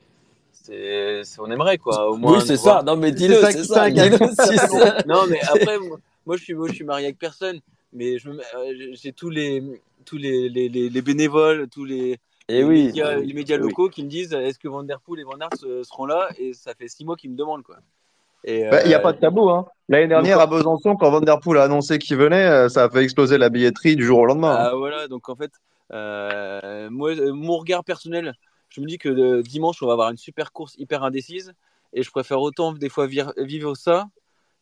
[1.25, 2.83] c'est- on aimerait quoi au moins Oui, c'est ça.
[2.87, 3.75] Non, mais dis-le, c'est ça.
[3.75, 4.99] ça qui- Dis-le, c'est ça.
[5.07, 7.61] non mais après moi, moi, je suis moi, je suis marié avec personne
[7.93, 9.63] mais je euh, j'ai tous les
[10.05, 12.19] tous les, les, les, les bénévoles tous les
[12.49, 12.87] Et les oui.
[12.87, 13.63] médias, les médias Oui.
[13.63, 16.29] locaux qui me disent est-ce que Van Der Poel et Van Aert se- seront là?
[16.39, 17.77] Et ça fait six mois qu'ils me demandent quoi
[18.45, 19.49] Il n'y a euh, pas de tabou.
[19.51, 19.67] Hein.
[19.89, 22.91] L'année dernière, à Besançon, quand Van Der Poel a annoncé qu'il venait, euh, ça a
[22.91, 24.53] fait exploser la billetterie du jour au lendemain.
[24.53, 24.69] hein.
[24.73, 25.53] Ah, voilà, donc en fait,
[25.93, 28.35] euh, moi, euh, mon regard personnel,
[28.71, 31.53] je me dis que euh, dimanche, on va avoir une super course hyper indécise
[31.93, 34.09] et je préfère autant des fois vivre ça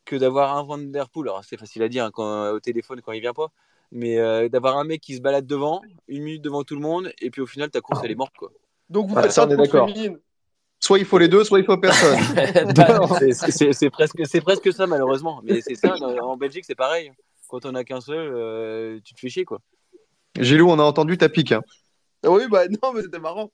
[0.05, 1.29] que d'avoir un Van Der Poel.
[1.29, 3.53] Alors, c'est facile à dire hein, quand, au téléphone quand il vient pas,
[3.93, 7.13] mais euh, d'avoir un mec qui se balade devant, une minute devant tout le monde
[7.21, 8.35] et puis au final, ta course, elle est morte.
[8.39, 8.51] Quoi.
[8.89, 9.89] Donc vous Ouais, faites ça, on est d'accord.
[10.83, 12.19] Soit il faut les deux, soit il faut personne.
[13.51, 15.41] C'est- c'est presque, c'est presque ça, malheureusement.
[15.45, 17.13] Mais c'est ça, dans- en Belgique, c'est pareil.
[17.49, 19.45] Quand on a qu'un seul, euh, tu te fais chier.
[19.45, 19.59] quoi.
[20.39, 21.53] Gilou, on a entendu ta pique.
[21.53, 21.63] hein.
[22.25, 23.51] Oui, bah non, mais c'était marrant.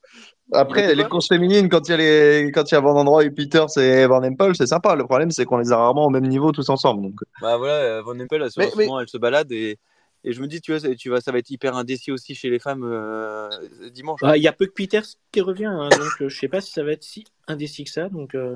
[0.53, 3.23] Après, les courses féminines, quand il y a les, quand il y a Van Android
[3.23, 4.95] et Peters et Van Empel, c'est sympa.
[4.95, 7.01] Le problème, c'est qu'on les a rarement au même niveau tous ensemble.
[7.01, 9.77] Donc, Bah voilà, euh, Van Empel, elle, se- Mais- moment, elle se balade et,
[10.23, 12.49] et je me dis, tu vois, tu vas, ça va être hyper indécis aussi chez
[12.49, 13.49] les femmes euh,
[13.91, 14.19] dimanche.
[14.23, 16.61] Ah, Il y a peu que Peters qui revient, hein, donc euh, je sais pas
[16.61, 18.09] si ça va être si indécis que ça.
[18.09, 18.55] Donc, euh,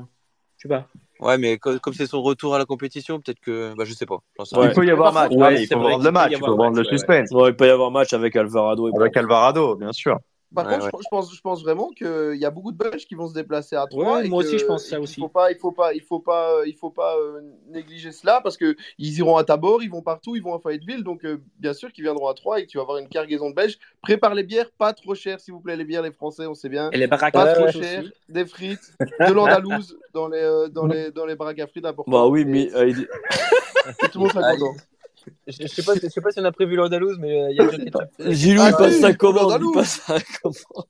[0.57, 0.88] je sais pas.
[1.20, 4.07] Ouais, mais co- comme c'est son retour à la compétition, peut-être que, bah je sais
[4.07, 4.18] pas.
[4.43, 4.70] sais Ouais.
[4.70, 5.32] il peut y avoir match.
[5.32, 7.30] Ouais, Ouais, il faut vendre le match, il faut vendre le suspense.
[7.32, 10.20] Ouais, il peut y avoir match avec Alvarado et Avec Alvarado, bien sûr.
[10.53, 10.91] Par Ouais, contre, ouais.
[10.99, 13.33] je, je pense, je pense vraiment qu'il y a beaucoup de Belges qui vont se
[13.33, 14.17] déplacer à Troyes.
[14.19, 15.19] Ouais, et moi que- aussi, je pense ça et qu'il aussi.
[15.21, 17.39] Faut pas, il faut pas, il faut pas, il faut pas euh,
[17.69, 21.03] négliger cela parce que ils iront à Tabor, ils vont partout, ils vont à Fayetteville,
[21.03, 23.49] donc euh, bien sûr qu'ils viendront à Troyes et que tu vas avoir une cargaison
[23.49, 23.77] de Belges.
[24.01, 26.67] Prépare les bières, pas trop chères, s'il vous plaît, les bières, les Français, on sait
[26.69, 26.89] bien.
[26.91, 28.11] Et les baraques Pas à trop aussi.
[28.27, 32.11] des frites, de l'andalouse dans les, euh, dans les, dans les baraques à frites important.
[32.11, 33.07] Bah oui, Et mais euh, il-
[34.11, 34.75] tout le monde sera Ah, content.
[35.47, 37.57] Je, je sais pas, je sais pas si on a prévu l'Andalouse, mais euh, il
[37.57, 37.78] y a déjà.
[38.32, 39.61] Gilou, Ah il passe sa commande.
[39.63, 40.86] Il passe sa commande.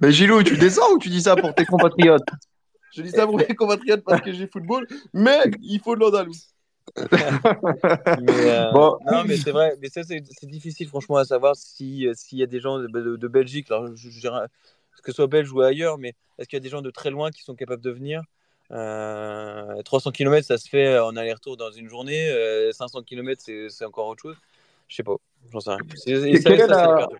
[0.00, 2.28] Mais Gilou, tu descends ou tu dis ça pour tes compatriotes?
[2.92, 6.48] Je dis ça pour mes compatriotes parce que j'ai football, mais il faut de l'andalouse.
[8.16, 8.98] Mais, euh, Bon.
[9.06, 12.38] Non, mais c'est vrai, mais ça, c'est c'est difficile, franchement, à savoir si, euh, s'il
[12.38, 14.46] y a des gens de, de- de Belgique, alors, je, je dirais,
[15.02, 17.10] que ce soit belge ou ailleurs, mais est-ce qu'il y a des gens de très
[17.10, 18.22] loin qui sont capables de venir?
[18.72, 22.28] Euh, 300 km, ça se fait en aller-retour dans une journée.
[22.30, 24.36] euh, 500 km, c'est encore autre chose.
[24.88, 25.16] Je sais pas,
[25.52, 25.78] j'en sais rien.
[26.36, 26.84] Ça, quelle, est la...
[26.94, 27.18] hyper dur.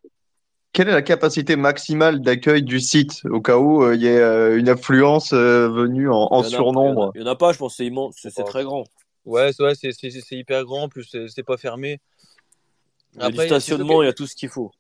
[0.73, 4.19] quelle est la capacité maximale d'accueil du site au cas où euh, il y ait
[4.19, 7.13] euh, une affluence euh, venue en, en Il y en a- surnombre?
[7.15, 8.85] Il y en a pas, je pense, c'est immense, c'est c'est très grand.
[9.25, 12.01] Ouais, c'est ouais, c'est- hyper grand, en plus c'est pas fermé.
[13.15, 14.71] Il y a du Après, stationnement, il y a tout ce qu'il faut.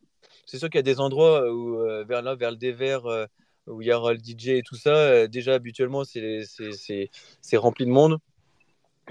[0.46, 3.26] C'est sûr qu'il y a des endroits où, euh, vers là, vers le dévers, euh,
[3.70, 4.94] où il y aura le DJ et tout ça.
[4.94, 8.18] euh, déjà, habituellement, c'est rempli de monde.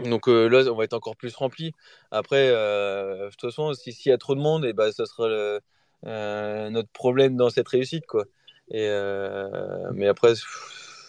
[0.04, 1.74] Donc euh, là, on va être encore plus rempli.
[2.12, 5.06] Après, euh, de toute façon, si- s'il y a trop de monde, et ben, ça
[5.06, 5.60] sera
[6.04, 8.06] notre problème dans cette réussite.
[8.06, 8.26] Quoi.
[8.72, 8.88] Et,
[9.94, 10.34] mais après,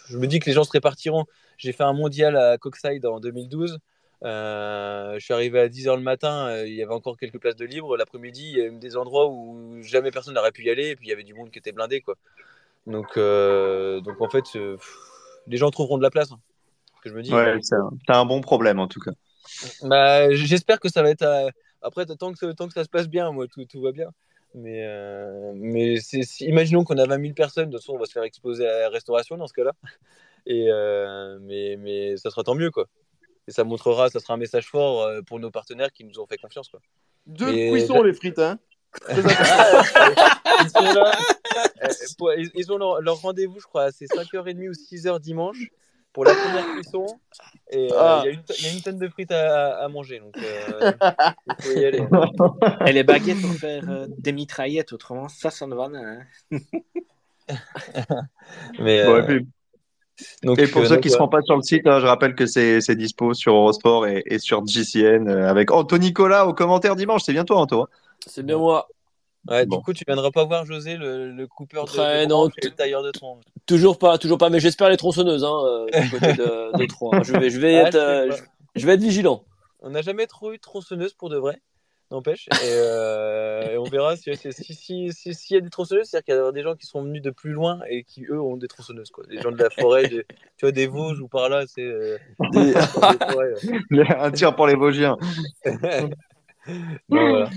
[0.07, 1.25] je me dis que les gens se répartiront.
[1.57, 3.79] J'ai fait un mondial à Coxside en 2012.
[4.23, 7.65] Euh, je suis arrivé à 10h le matin, il y avait encore quelques places de
[7.65, 7.97] libre.
[7.97, 10.95] L'après-midi, il y a eu des endroits où jamais personne n'aurait pu y aller, et
[10.95, 12.01] puis il y avait du monde qui était blindé.
[12.01, 12.15] Quoi.
[12.87, 14.95] Donc, euh, donc en fait, euh, pff,
[15.47, 16.31] les gens trouveront de la place.
[16.31, 16.39] hein,
[17.03, 17.33] que je me dis.
[17.33, 17.75] Ouais, c'est
[18.13, 19.11] un, bon problème en tout cas.
[19.83, 21.23] Bah, j'espère que ça va être.
[21.23, 21.49] euh,
[21.81, 24.09] Après, tant que, tant que ça se passe bien, moi, tout, tout va bien.
[24.53, 27.99] Mais, euh, mais c'est, si- imaginons qu'on a 20 000 personnes, de toute façon, on
[27.99, 29.71] va se faire exposer à la restauration dans ce cas-là.
[30.45, 32.87] Et, euh, mais, mais ça sera tant mieux, quoi.
[33.47, 36.37] Et ça montrera, ça sera un message fort pour nos partenaires qui nous ont fait
[36.37, 36.81] confiance, quoi.
[37.25, 38.59] Deux Mais- cuissons, les frites, hein.
[39.09, 41.11] Ils sont là.
[42.17, 45.69] pour- ils, ils ont leur, leur rendez-vous, je crois, c'est 5h30 ou 6h dimanche
[46.13, 47.05] pour la première cuisson.
[47.71, 48.21] Et euh, il Ah.
[48.25, 50.19] y, a une tonne- il y a une tonne de frites à, à manger.
[50.19, 50.91] Donc, euh,
[51.47, 52.03] il faut y aller.
[52.87, 55.97] Et les baguettes pour faire euh, des mitraillettes, autrement, ça, ça ne va pas.
[55.97, 56.19] Hein.
[58.79, 59.47] Mais, euh, et, puis-
[60.43, 61.17] donc, et pour euh, ceux donc, qui ne ouais.
[61.17, 64.21] seront pas sur le site, hein, je rappelle que c'est c'est dispo sur Eurosport et,
[64.27, 67.23] et sur JCN euh, avec Anthony Nicolas au commentaire dimanche.
[67.25, 67.81] C'est bien toi, Anto.
[67.83, 67.87] hein
[68.27, 68.87] C'est bien moi.
[69.49, 69.77] Ouais, Bon.
[69.77, 72.65] Du coup, tu viendras pas voir José, le, le coupeur de, Ouais, de non, et
[72.65, 73.39] le tailleur de tronc.
[73.65, 77.23] Toujours pas, toujours pas, mais j'espère les tronçonneuses, hein, euh, du côté de, de Troyes.
[77.23, 78.31] Je vais, je vais Ah, être, je sais euh,
[78.75, 79.43] je, je vais être vigilant.
[79.79, 81.59] On n'a jamais trop eu de tronçonneuse pour de vrai,
[82.11, 82.47] n'empêche.
[82.51, 86.05] Et, euh, et on verra si si si si si- s'il y a des tronçonneuses,
[86.09, 88.39] c'est-à-dire qu'il y a des gens qui sont venus de plus loin et qui eux
[88.39, 89.23] ont des tronçonneuses quoi.
[89.25, 90.23] Des gens de la forêt, des-
[90.57, 92.19] tu vois des Vosges ou par là, c'est euh,
[92.51, 93.53] Des- des forêts,
[93.91, 94.07] ouais.
[94.19, 95.17] Un tir pour les Vosgiens.
[97.09, 97.49] Non, voilà.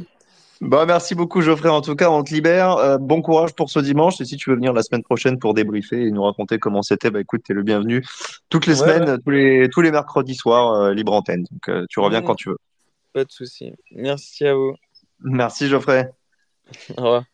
[0.64, 1.68] Bah, merci beaucoup, Geoffrey.
[1.68, 2.78] En tout cas, on te libère.
[2.78, 4.18] Euh, bon courage pour ce dimanche.
[4.22, 7.10] Et si tu veux venir la semaine prochaine pour débriefer et nous raconter comment c'était,
[7.10, 8.02] bah écoute, t'es le bienvenu.
[8.48, 11.44] Toutes les Ouais, semaines, tous les tous les mercredis soirs, euh, libre antenne.
[11.50, 12.58] Donc, euh, tu reviens quand tu veux.
[13.12, 13.74] Pas de souci.
[13.90, 14.74] Merci à vous.
[15.20, 16.10] Merci Geoffrey.
[16.96, 17.24] Au revoir.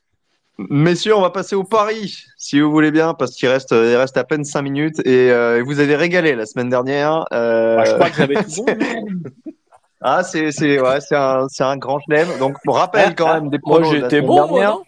[0.68, 4.18] Messieurs, on va passer au pari, si vous voulez bien, parce qu'il reste, il reste
[4.18, 7.24] à peine 5 minutes et euh, vous avez régalé la semaine dernière.
[7.32, 7.76] Euh...
[7.76, 9.54] Bah, je crois que j'avais tout bon.
[10.00, 12.28] Ah, c'est c'est ouais, c'est un c'est un grand chelem.
[12.38, 14.70] Donc, on rappelle quand même des Moi, de la j'étais bon, moi, dernière.
[14.70, 14.82] non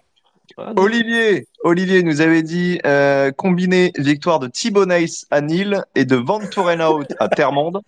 [0.57, 0.83] Ah, non?
[0.83, 6.17] Olivier, Olivier nous avait dit euh, combiner victoire de Thibaut Nice à Nîmes et de
[6.17, 7.81] Van Tourenhout à Termonde.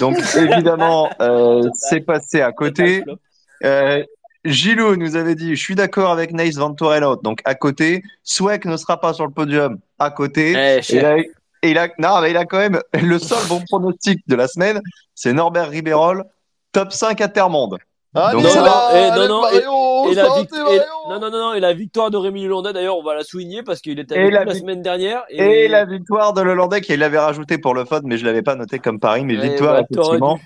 [0.00, 3.04] Donc évidemment, euh, c'est passé à côté.
[3.64, 4.04] Euh,
[4.44, 8.02] Gilou nous avait dit je suis d'accord avec Nice Van Tourenhout, donc à côté.
[8.22, 10.52] Swek ne sera pas sur le podium, à côté.
[10.56, 11.16] Eh, Et là,
[11.62, 14.48] et il a, non, mais il a quand même le seul bon pronostic de la
[14.48, 14.80] semaine,
[15.14, 16.24] c'est Norbert Ribérol,
[16.72, 18.42] top 5 à Donc,
[21.08, 23.80] Non, non, non, et, la victoire de Rémi Lelandais, d'ailleurs, on va la souligner parce
[23.80, 25.24] qu'il était avec la la semaine dernière.
[25.28, 28.42] Et, Et, la victoire de Lelandais, qu'il avait rajouté pour le fun, mais je l'avais
[28.42, 30.42] pas noté comme pari, mais Ouais, victoire bah, effectivement dû.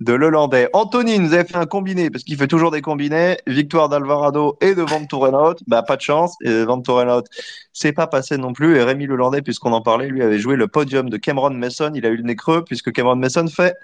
[0.00, 0.68] De Lelandais.
[0.72, 3.36] Anthony nous avait fait un combiné, parce qu'il fait toujours des combinés.
[3.46, 5.56] Victoire d'Alvarado et de Van Tourenhout.
[5.66, 6.34] Bah, pas de chance.
[6.44, 7.24] Et Van Tourenhout,
[7.72, 8.76] c'est pas passé non plus.
[8.76, 11.90] Et Rémi Lelandais, puisqu'on en parlait, lui avait joué le podium de Cameron Mason.
[11.94, 13.74] Il a eu le nez creux, puisque Cameron Mason fait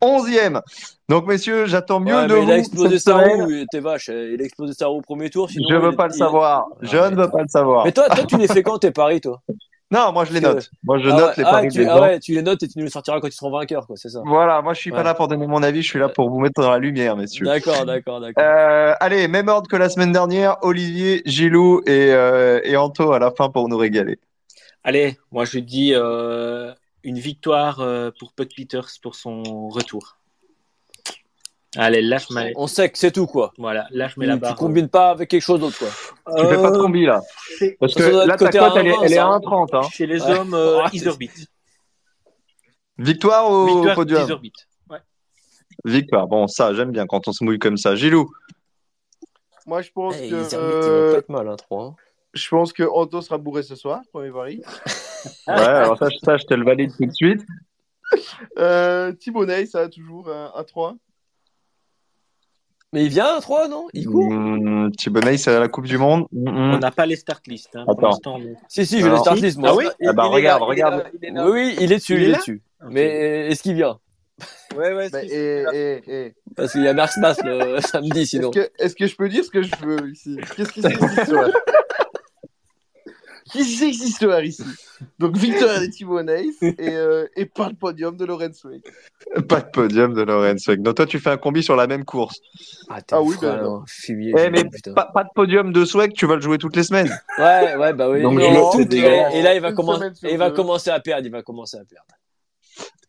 [0.00, 0.60] 11e.
[1.08, 4.08] Donc, messieurs, j'attends mieux Ouais, de mais il a vous explosé sa roue, était vache.
[4.08, 5.50] Il a explosé sa roue au premier tour.
[5.50, 6.66] Sinon, Je veux il- pas le il- savoir.
[6.82, 7.84] Je Ah, ne mais veux pas le savoir.
[7.84, 9.40] Mais toi, toi, tu les fais quand tes paris, toi?
[9.94, 10.70] Non, moi, je les note.
[10.82, 12.02] Moi, je ah note ouais, les ah, paris tu, des ah gens.
[12.02, 14.08] ouais, tu les notes et tu nous les sortiras quand ils seront vainqueurs, quoi, c'est
[14.08, 14.22] ça.
[14.26, 16.40] Voilà, moi je suis pas là pour donner mon avis, je suis là pour vous
[16.40, 17.46] mettre dans la lumière, messieurs.
[17.46, 18.42] D'accord, d'accord, d'accord.
[18.44, 23.20] Euh, allez, même ordre que la semaine dernière, Olivier, Gilou et, euh, et Anto à
[23.20, 24.18] la fin pour nous régaler.
[24.82, 26.72] Allez, moi je dis euh,
[27.04, 30.16] une victoire euh, pour Puck Peters pour son retour.
[31.76, 32.44] Allez, lâche ma...
[32.56, 33.52] On sait que c'est tout, quoi.
[33.58, 34.54] Voilà, lâche Tu, la tu barre.
[34.54, 35.88] combines pas avec quelque chose d'autre, quoi.
[36.36, 37.20] Tu fais pas de combi là.
[37.80, 39.38] Parce que là, ta cote, elle est, 1,20, elle est à ça.
[39.38, 39.68] 1,30.
[39.76, 39.88] Hein.
[39.92, 40.38] Chez les Ouais.
[40.38, 41.30] hommes, euh, Isorbit.
[42.98, 44.40] Victoire au Victoire podium.
[44.90, 44.98] Ouais.
[45.84, 47.96] Victoire, bon, ça, j'aime bien quand on se mouille comme ça.
[47.96, 48.30] Gilou,
[49.66, 50.54] Moi, je pense Eh, que.
[50.54, 51.96] euh, pas mal, hein, 3.
[52.34, 54.62] Je pense que Anto sera bourré ce soir, premier pari.
[55.48, 57.40] ouais, alors ça, ça, je te le valide tout de suite.
[58.58, 60.94] Euh, Thibaut Ney, ça a toujours un, un 3.
[62.94, 63.88] Mais il vient à 3, non?
[63.92, 64.30] Il court?
[64.30, 66.26] Mmh, Thibonnet, c'est à la Coupe du Monde.
[66.32, 66.74] Mmh, mmh.
[66.74, 68.08] On n'a pas les start list hein, pour Attends.
[68.08, 68.38] l'instant.
[68.38, 69.70] mais- Si, si, je Alors, les start list, moi.
[69.72, 69.84] Ah oui?
[70.00, 70.94] Il- Ah bah, regarde, là, il est regarde.
[71.02, 71.44] là, il est là.
[71.44, 72.62] Oui, oui, il est dessus, Il il est dessus.
[72.90, 73.98] Mais est-ce qu'il vient?
[74.76, 76.34] Ouais, ouais, Bah, et, et, et.
[76.56, 78.50] Parce qu'il y a Mercedes le samedi, Est-ce sinon.
[78.52, 80.36] que, est-ce que je peux dire ce que je veux ici?
[80.56, 81.30] Qu'est-ce qui se passe
[83.52, 84.64] que cette histoire ici
[85.18, 88.84] Donc, victoire de Thibaut Ney et, euh, et pas le podium de Lorenz Wake.
[89.48, 90.64] Pas de podium de Lorenz.
[90.78, 92.40] Donc toi, tu fais un combi sur la même course.
[92.88, 94.94] Ah, Ah oui, fou, ben, fumier, Eh, mais putain.
[94.94, 97.10] pas, pas de podium de Swag, tu vas le jouer toutes les semaines.
[97.38, 98.24] Ouais, ouais, bah oui.
[98.32, 102.06] Mais et, là, il va, commencer, il va à perdre, il va commencer à perdre.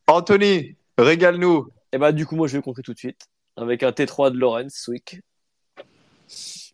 [0.07, 1.67] Anthony, régale-nous.
[1.91, 3.21] Et bah, du coup, moi, je vais compter tout de suite
[3.55, 5.21] avec un T3 de Lorenz, Swick.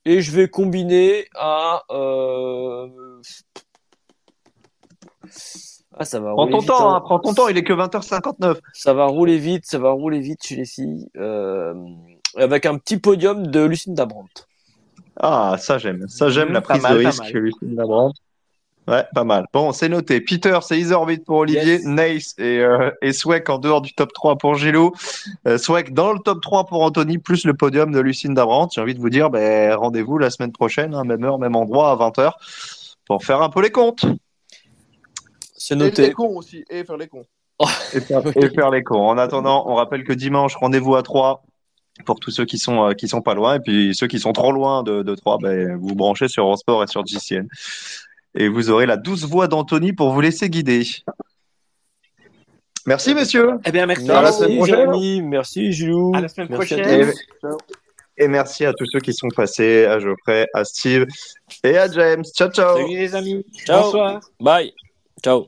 [0.05, 1.83] Et je vais combiner à.
[1.91, 2.87] Euh...
[5.97, 6.67] Ah, ça va Prends rouler ton vite.
[6.69, 6.95] temps, hein.
[6.95, 8.59] hein, prends ton temps, il est que 20h59.
[8.73, 11.07] Ça va rouler vite, ça va rouler vite chez les filles.
[11.17, 11.73] Euh...
[12.37, 14.47] Avec un petit podium de Lucinda Brandt.
[15.19, 16.07] Ah, ça j'aime.
[16.07, 17.43] Ça j'aime Mmh, la prise mal, de risque, mal.
[17.43, 18.15] Lucien Labranche.
[18.91, 19.45] Ouais, pas mal.
[19.53, 20.19] Bon, c'est noté.
[20.19, 21.85] Peter, c'est Isorbit pour Olivier, Yes.
[21.85, 23.11] Nace et, euh, et
[23.47, 24.93] en dehors du top 3 pour Gilo.
[25.47, 28.73] Euh, Swek dans le top 3 pour Anthony, plus le podium de Lucinda Brandt.
[28.75, 31.91] J'ai envie de vous dire, ben, rendez-vous la semaine prochaine, hein, même heure, même endroit,
[31.91, 32.33] à 20h,
[33.07, 34.05] pour faire un peu les comptes
[35.55, 36.11] C'est Et les noté.
[36.11, 37.25] cons aussi, et faire les cons.
[37.93, 38.97] et faire, et faire les comptes.
[39.09, 41.43] En attendant, on rappelle que dimanche, rendez-vous à 3
[42.05, 43.55] pour tous ceux qui sont, euh, qui sont pas loin.
[43.55, 46.83] Et puis ceux qui sont trop loin de, de 3, ben, vous branchez sur Eurosport
[46.83, 47.47] et sur JCN.
[48.35, 50.83] Et vous aurez la douce voix d'Anthony pour vous laisser guider.
[52.87, 53.51] Merci, messieurs.
[53.65, 54.09] Eh bien, merci.
[54.09, 54.91] À la semaine Merci, prochaine.
[54.91, 55.21] Jérémy.
[55.21, 56.11] Merci, Gilou.
[56.15, 57.11] À la semaine Merci prochaine.
[57.41, 57.49] tous.
[58.17, 61.05] Et, et merci à tous ceux qui sont passés, à Geoffrey, à Steve
[61.63, 62.23] et à James.
[62.35, 62.77] Ciao, ciao.
[62.77, 63.45] Salut les amis.
[63.65, 63.83] Ciao.
[63.83, 64.21] Bonsoir.
[64.39, 64.73] Bye.
[65.23, 65.47] Ciao.